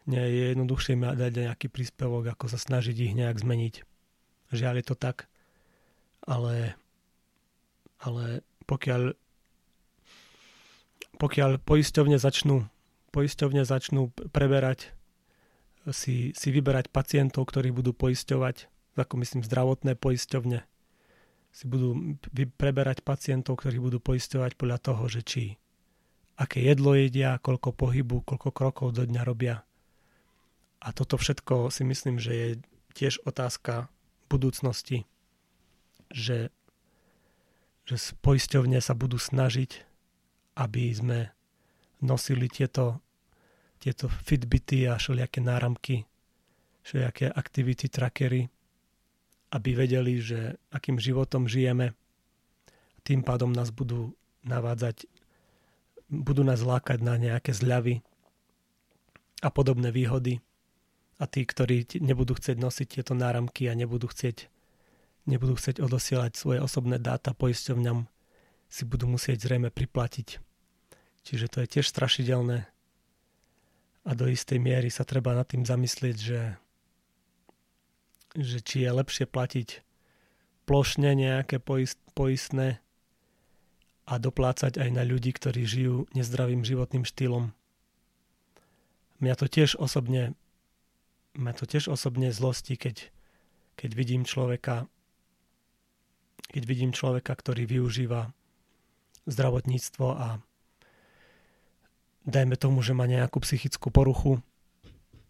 nie 0.09 0.25
je 0.25 0.57
jednoduchšie 0.57 0.97
dať 0.97 1.33
nejaký 1.37 1.69
príspevok, 1.69 2.33
ako 2.33 2.49
sa 2.49 2.57
snažiť 2.57 2.97
ich 2.97 3.13
nejak 3.13 3.37
zmeniť. 3.37 3.85
Žiaľ 4.57 4.81
je 4.81 4.85
to 4.89 4.97
tak, 4.97 5.29
ale, 6.25 6.73
ale 8.01 8.41
pokiaľ, 8.65 9.13
pokiaľ 11.21 11.61
poisťovne 11.61 12.17
začnú, 12.17 12.65
poisťovne 13.13 13.69
začnú 13.69 14.09
preberať 14.33 14.97
si, 15.91 16.33
si 16.37 16.49
vyberať 16.51 16.93
pacientov, 16.93 17.49
ktorí 17.49 17.73
budú 17.73 17.93
poisťovať 17.93 18.69
ako 18.99 19.15
myslím 19.23 19.47
zdravotné 19.47 19.95
poisťovne, 19.95 20.59
si 21.55 21.65
budú 21.65 22.19
preberať 22.59 23.07
pacientov, 23.07 23.63
ktorí 23.63 23.79
budú 23.79 24.03
poisťovať 24.03 24.59
podľa 24.59 24.79
toho, 24.83 25.03
že 25.07 25.21
či 25.23 25.43
aké 26.39 26.63
jedlo 26.63 26.95
jedia, 26.95 27.39
koľko 27.39 27.75
pohybu, 27.75 28.23
koľko 28.23 28.51
krokov 28.55 28.89
do 28.95 29.03
dňa 29.07 29.23
robia. 29.27 29.67
A 30.79 30.95
toto 30.95 31.19
všetko 31.19 31.75
si 31.75 31.83
myslím, 31.83 32.23
že 32.23 32.33
je 32.35 32.49
tiež 32.95 33.27
otázka 33.27 33.91
budúcnosti, 34.31 35.03
že, 36.15 36.55
že 37.91 37.97
poisťovne 38.23 38.79
sa 38.79 38.95
budú 38.95 39.19
snažiť, 39.19 39.83
aby 40.55 40.95
sme 40.95 41.19
nosili 41.99 42.47
tieto, 42.47 43.03
tieto 43.79 44.11
fitbity 44.11 44.91
a 44.91 44.99
všelijaké 44.99 45.39
náramky, 45.41 46.05
všelijaké 46.83 47.31
activity 47.31 47.87
trackery, 47.87 48.51
aby 49.55 49.71
vedeli, 49.73 50.21
že 50.21 50.59
akým 50.75 51.01
životom 51.01 51.49
žijeme. 51.49 51.97
Tým 53.07 53.25
pádom 53.25 53.55
nás 53.55 53.73
budú 53.73 54.13
navádzať, 54.45 55.09
budú 56.13 56.45
nás 56.45 56.61
lákať 56.61 57.01
na 57.01 57.17
nejaké 57.17 57.57
zľavy 57.57 58.05
a 59.41 59.49
podobné 59.49 59.89
výhody. 59.95 60.45
A 61.19 61.27
tí, 61.27 61.43
ktorí 61.43 61.99
nebudú 61.99 62.39
chcieť 62.39 62.63
nosiť 62.63 62.87
tieto 63.01 63.11
náramky 63.17 63.67
a 63.67 63.75
nebudú 63.75 64.07
chcieť, 64.07 64.47
nebudú 65.27 65.59
chcieť 65.59 65.83
odosielať 65.83 66.39
svoje 66.39 66.63
osobné 66.63 67.03
dáta 67.03 67.35
poisťovňam, 67.35 68.07
si 68.71 68.83
budú 68.87 69.11
musieť 69.11 69.49
zrejme 69.49 69.73
priplatiť. 69.75 70.39
Čiže 71.27 71.47
to 71.51 71.59
je 71.65 71.69
tiež 71.79 71.87
strašidelné. 71.91 72.71
A 74.09 74.17
do 74.17 74.25
istej 74.25 74.57
miery 74.57 74.89
sa 74.89 75.05
treba 75.05 75.37
nad 75.37 75.45
tým 75.45 75.69
zamyslieť, 75.69 76.17
že 76.17 76.41
že 78.37 78.61
či 78.61 78.85
je 78.85 78.91
lepšie 78.93 79.25
platiť 79.25 79.83
plošne 80.69 81.17
nejaké 81.17 81.59
poist, 81.59 81.97
poistné 82.13 82.79
a 84.05 84.15
doplácať 84.21 84.79
aj 84.79 84.91
na 84.93 85.03
ľudí, 85.03 85.33
ktorí 85.33 85.65
žijú 85.65 86.07
nezdravým 86.13 86.61
životným 86.61 87.09
štýlom. 87.09 87.57
Mňa 89.19 89.35
to 89.35 89.47
tiež 89.49 89.81
osobne 89.81 90.37
mňa 91.35 91.53
to 91.57 91.65
tiež 91.65 91.89
osobne 91.89 92.31
zlosti, 92.31 92.77
keď, 92.77 93.11
keď 93.81 93.91
vidím 93.97 94.23
človeka 94.29 94.87
keď 96.49 96.63
vidím 96.65 96.93
človeka, 96.97 97.37
ktorý 97.37 97.69
využíva 97.69 98.33
zdravotníctvo 99.29 100.07
a 100.17 100.41
dajme 102.29 102.61
tomu, 102.61 102.85
že 102.85 102.93
má 102.93 103.09
nejakú 103.09 103.41
psychickú 103.41 103.89
poruchu, 103.89 104.45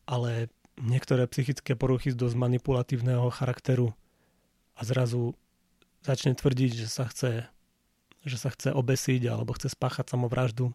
ale 0.03 0.51
niektoré 0.83 1.31
psychické 1.31 1.79
poruchy 1.79 2.11
z 2.11 2.19
dosť 2.19 2.35
manipulatívneho 2.35 3.31
charakteru 3.31 3.95
a 4.75 4.83
zrazu 4.83 5.39
začne 6.03 6.35
tvrdiť, 6.35 6.71
že 6.75 6.89
sa 6.91 7.07
chce, 7.07 7.47
že 8.27 8.37
sa 8.37 8.51
chce 8.51 8.75
obesiť 8.75 9.31
alebo 9.31 9.55
chce 9.55 9.71
spáchať 9.71 10.11
samovraždu 10.11 10.75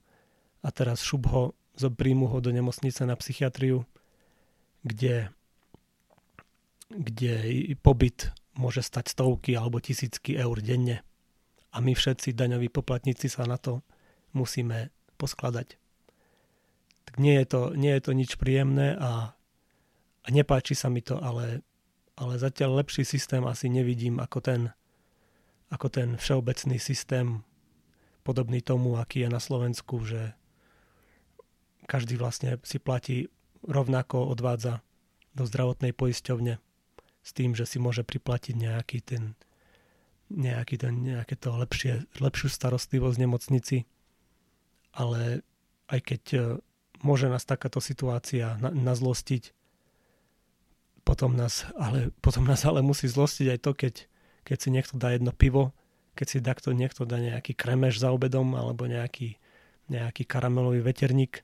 a 0.64 0.72
teraz 0.72 1.04
šup 1.04 1.28
ho, 1.28 1.44
príjmu 1.76 2.32
ho 2.32 2.40
do 2.40 2.56
nemocnice 2.56 3.04
na 3.04 3.20
psychiatriu, 3.20 3.84
kde, 4.88 5.28
kde 6.88 7.34
pobyt 7.84 8.32
môže 8.56 8.80
stať 8.80 9.12
stovky 9.12 9.60
alebo 9.60 9.84
tisícky 9.84 10.40
eur 10.40 10.56
denne. 10.64 11.04
A 11.74 11.82
my 11.82 11.98
všetci 11.98 12.38
daňoví 12.38 12.70
poplatníci 12.70 13.28
sa 13.28 13.50
na 13.50 13.58
to 13.58 13.82
musíme 14.32 14.94
poskladať. 15.18 15.83
Tak 17.14 17.22
nie 17.22 17.38
je 17.38 17.46
to, 17.46 17.62
nie 17.78 17.94
je 17.94 18.02
to 18.02 18.12
nič 18.18 18.42
príjemné 18.42 18.98
a, 18.98 19.38
a 20.26 20.28
nepáči 20.34 20.74
sa 20.74 20.90
mi 20.90 21.06
to, 21.06 21.22
ale, 21.22 21.62
ale 22.18 22.42
zatiaľ 22.42 22.82
lepší 22.82 23.06
systém 23.06 23.46
asi 23.46 23.70
nevidím 23.70 24.18
ako 24.18 24.42
ten, 24.42 24.62
ako 25.70 25.94
ten 25.94 26.18
všeobecný 26.18 26.82
systém, 26.82 27.46
podobný 28.26 28.66
tomu, 28.66 28.98
aký 28.98 29.26
je 29.26 29.30
na 29.30 29.38
Slovensku, 29.38 30.02
že 30.02 30.34
každý 31.86 32.18
vlastne 32.18 32.58
si 32.66 32.82
platí 32.82 33.30
rovnako 33.62 34.34
odvádza 34.34 34.82
do 35.38 35.46
zdravotnej 35.46 35.94
poisťovne 35.94 36.58
s 37.22 37.30
tým, 37.30 37.54
že 37.54 37.70
si 37.70 37.78
môže 37.78 38.02
priplatiť 38.02 38.58
nejaký 38.58 39.00
ten, 39.06 39.38
nejaký 40.34 40.82
ten, 40.82 40.98
nejaké 40.98 41.38
to 41.38 41.54
lepšie, 41.54 42.10
lepšiu 42.18 42.50
starostlivosť 42.50 43.16
v 43.22 43.24
nemocnici. 43.30 43.78
Ale 44.98 45.46
aj 45.94 46.00
keď 46.02 46.24
môže 47.04 47.28
nás 47.28 47.44
takáto 47.44 47.84
situácia 47.84 48.58
na, 48.58 48.72
nazlostiť, 48.72 49.52
potom 51.04 51.36
nás, 51.36 51.68
ale, 51.76 52.16
potom 52.24 52.48
nás 52.48 52.64
ale 52.64 52.80
musí 52.80 53.12
zlostiť 53.12 53.48
aj 53.54 53.60
to, 53.60 53.72
keď, 53.76 53.94
keď 54.48 54.58
si 54.58 54.70
niekto 54.72 54.96
dá 54.96 55.12
jedno 55.12 55.36
pivo, 55.36 55.76
keď 56.16 56.28
si 56.28 56.38
takto 56.40 56.72
niekto 56.72 57.04
dá 57.04 57.20
nejaký 57.20 57.54
kremeš 57.54 58.00
za 58.00 58.10
obedom 58.16 58.56
alebo 58.56 58.88
nejaký, 58.88 59.36
nejaký 59.92 60.24
karamelový 60.24 60.80
veterník, 60.80 61.44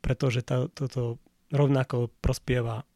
pretože 0.00 0.46
tá, 0.46 0.70
toto 0.70 1.18
rovnako 1.50 2.14
prospieva 2.22 2.86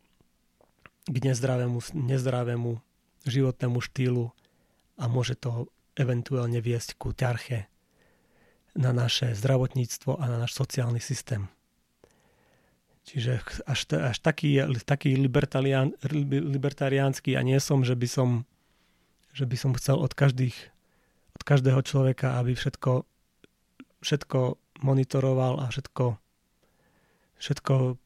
k 1.05 1.17
nezdravému, 1.21 1.83
nezdravému 1.93 2.71
životnému 3.27 3.79
štýlu 3.83 4.31
a 4.97 5.05
môže 5.11 5.35
to 5.37 5.69
eventuálne 5.99 6.63
viesť 6.63 6.97
ku 6.97 7.11
ťarche 7.11 7.67
na 8.75 8.91
naše 8.91 9.35
zdravotníctvo 9.35 10.19
a 10.19 10.25
na 10.27 10.37
náš 10.43 10.55
sociálny 10.55 10.99
systém. 10.99 11.51
Čiže 13.05 13.45
až, 13.69 13.81
až 13.93 14.17
taký, 14.25 14.65
taký 14.89 15.13
libertarián, 15.21 15.93
libertariánsky 16.33 17.37
a 17.37 17.45
nie 17.45 17.61
som, 17.61 17.85
že 17.85 17.93
by 17.93 18.09
som, 18.09 18.29
že 19.37 19.45
by 19.45 19.57
som 19.61 19.77
chcel 19.77 20.01
od, 20.01 20.17
každých, 20.17 20.57
od 21.37 21.43
každého 21.45 21.85
človeka, 21.85 22.41
aby 22.41 22.57
všetko, 22.57 23.05
všetko 24.01 24.57
monitoroval 24.81 25.61
a 25.61 25.69
všetko, 25.69 26.17
všetko 27.37 28.01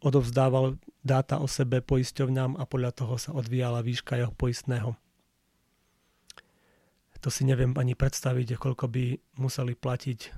odovzdával 0.00 0.80
dáta 1.04 1.36
o 1.36 1.46
sebe 1.46 1.84
poisťovňam 1.84 2.56
a 2.56 2.64
podľa 2.64 2.90
toho 2.96 3.14
sa 3.20 3.36
odvíjala 3.36 3.84
výška 3.84 4.16
jeho 4.16 4.32
poistného. 4.32 4.96
To 7.22 7.30
si 7.30 7.46
neviem 7.46 7.70
ani 7.78 7.94
predstaviť, 7.94 8.58
koľko 8.58 8.90
by 8.90 9.04
museli 9.38 9.78
platiť 9.78 10.34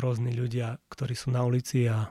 rôzni 0.00 0.32
ľudia, 0.32 0.80
ktorí 0.88 1.12
sú 1.12 1.28
na 1.28 1.44
ulici 1.44 1.84
a 1.92 2.08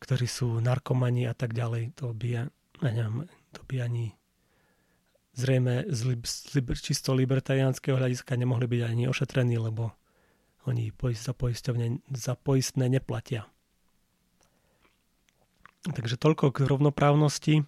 ktorí 0.00 0.26
sú 0.26 0.58
narkomani 0.64 1.28
a 1.28 1.34
tak 1.36 1.52
ďalej. 1.52 1.94
To 2.00 2.16
by, 2.16 2.48
neviem, 2.80 3.28
to 3.52 3.60
by 3.68 3.84
ani 3.84 4.16
zrejme 5.36 5.86
z, 5.88 6.00
li, 6.10 6.16
z 6.24 6.58
liber, 6.58 6.76
čisto 6.76 7.14
libertariánskeho 7.14 7.96
hľadiska 7.96 8.34
nemohli 8.34 8.66
byť 8.66 8.82
ani 8.82 9.04
ošetrení, 9.06 9.56
lebo 9.60 9.94
oni 10.68 10.92
za, 11.16 11.32
poisťovne, 11.32 12.04
za 12.12 12.34
poistné 12.36 12.92
neplatia. 12.92 13.48
Takže 15.80 16.20
toľko 16.20 16.52
k 16.52 16.68
rovnoprávnosti. 16.68 17.64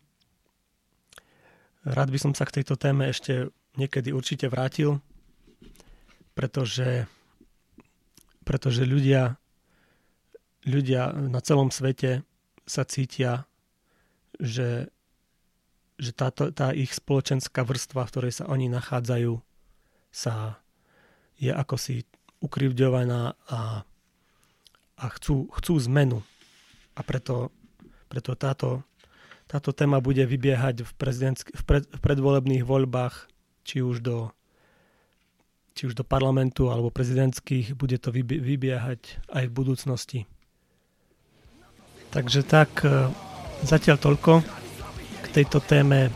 Rád 1.82 2.08
by 2.12 2.18
som 2.20 2.32
sa 2.36 2.44
k 2.44 2.60
tejto 2.60 2.76
téme 2.76 3.08
ešte 3.08 3.48
niekedy 3.80 4.12
určite 4.12 4.52
vrátil, 4.52 5.00
pretože, 6.36 7.08
pretože 8.44 8.84
ľudia, 8.84 9.40
ľudia 10.66 11.14
na 11.14 11.40
celom 11.42 11.70
svete 11.70 12.22
sa 12.66 12.86
cítia, 12.86 13.46
že, 14.38 14.90
že 15.98 16.10
táto, 16.14 16.54
tá 16.54 16.70
ich 16.70 16.94
spoločenská 16.94 17.66
vrstva, 17.66 18.06
v 18.06 18.12
ktorej 18.12 18.32
sa 18.42 18.44
oni 18.46 18.70
nachádzajú, 18.70 19.38
sa 20.12 20.62
je 21.40 21.50
ako 21.50 21.74
si 21.74 22.06
ukrivďovaná 22.38 23.34
a, 23.50 23.82
a 24.98 25.04
chcú, 25.18 25.50
chcú 25.50 25.74
zmenu. 25.90 26.22
A 26.92 27.00
preto 27.02 27.50
preto 28.12 28.36
táto, 28.36 28.84
táto 29.48 29.72
téma 29.72 30.04
bude 30.04 30.20
vybiehať 30.20 30.84
v, 30.84 30.90
v, 30.92 31.62
pred, 31.64 31.88
v 31.88 32.00
predvolebných 32.04 32.68
voľbách, 32.68 33.32
či 33.64 33.80
už 33.80 34.04
do 34.04 34.28
či 35.72 35.88
už 35.88 35.96
do 35.96 36.04
parlamentu 36.04 36.68
alebo 36.68 36.92
prezidentských, 36.92 37.72
bude 37.72 37.96
to 37.96 38.12
vybiehať 38.12 39.24
aj 39.32 39.48
v 39.48 39.56
budúcnosti. 39.56 40.20
Takže 42.12 42.44
tak, 42.44 42.84
e, 42.84 43.08
zatiaľ 43.64 43.96
toľko 43.96 44.44
k 45.24 45.26
tejto 45.32 45.64
téme 45.64 46.12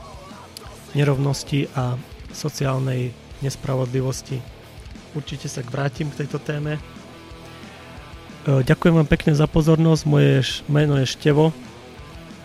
nerovnosti 0.93 1.73
a 1.73 1.97
sociálnej 2.31 3.17
nespravodlivosti. 3.41 4.39
Určite 5.17 5.49
sa 5.49 5.65
vrátim 5.65 6.13
k 6.13 6.25
tejto 6.25 6.37
téme. 6.37 6.77
E, 6.77 6.81
ďakujem 8.61 8.95
vám 9.01 9.09
pekne 9.09 9.33
za 9.33 9.49
pozornosť. 9.49 10.03
Moje 10.05 10.63
meno 10.69 11.01
je 11.01 11.09
Števo 11.09 11.57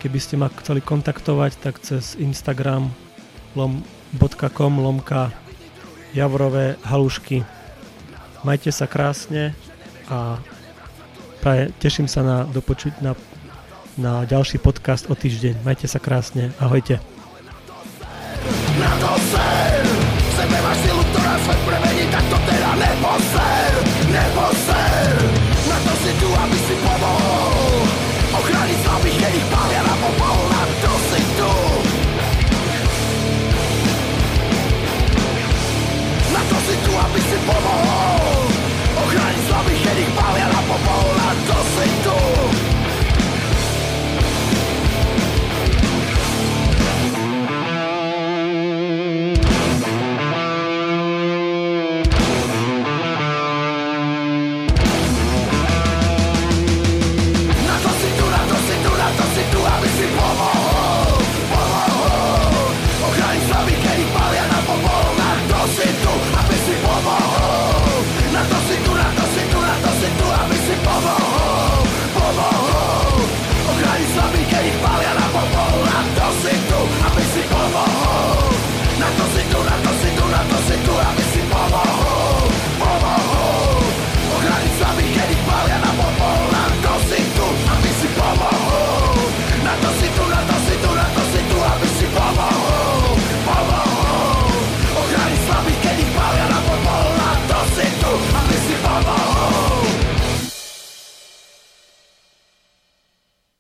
Keby 0.02 0.18
ste 0.18 0.34
ma 0.34 0.50
chceli 0.50 0.82
kontaktovať, 0.82 1.62
tak 1.62 1.78
cez 1.78 2.18
Instagram 2.18 2.90
lom.com 3.54 4.74
lomka 4.82 5.30
javorové 6.18 6.74
halušky. 6.82 7.46
Majte 8.42 8.74
sa 8.74 8.90
krásne 8.90 9.54
a 10.10 10.42
teším 11.78 12.10
sa 12.10 12.26
na 12.26 12.38
dopočuť 12.50 12.98
na, 13.06 13.14
na 13.98 14.24
ďalší 14.24 14.62
podcast 14.62 15.08
o 15.12 15.16
týždeň. 15.16 15.64
Majte 15.66 15.88
sa 15.88 16.00
krásne. 16.00 16.52
Ahojte. 16.60 17.21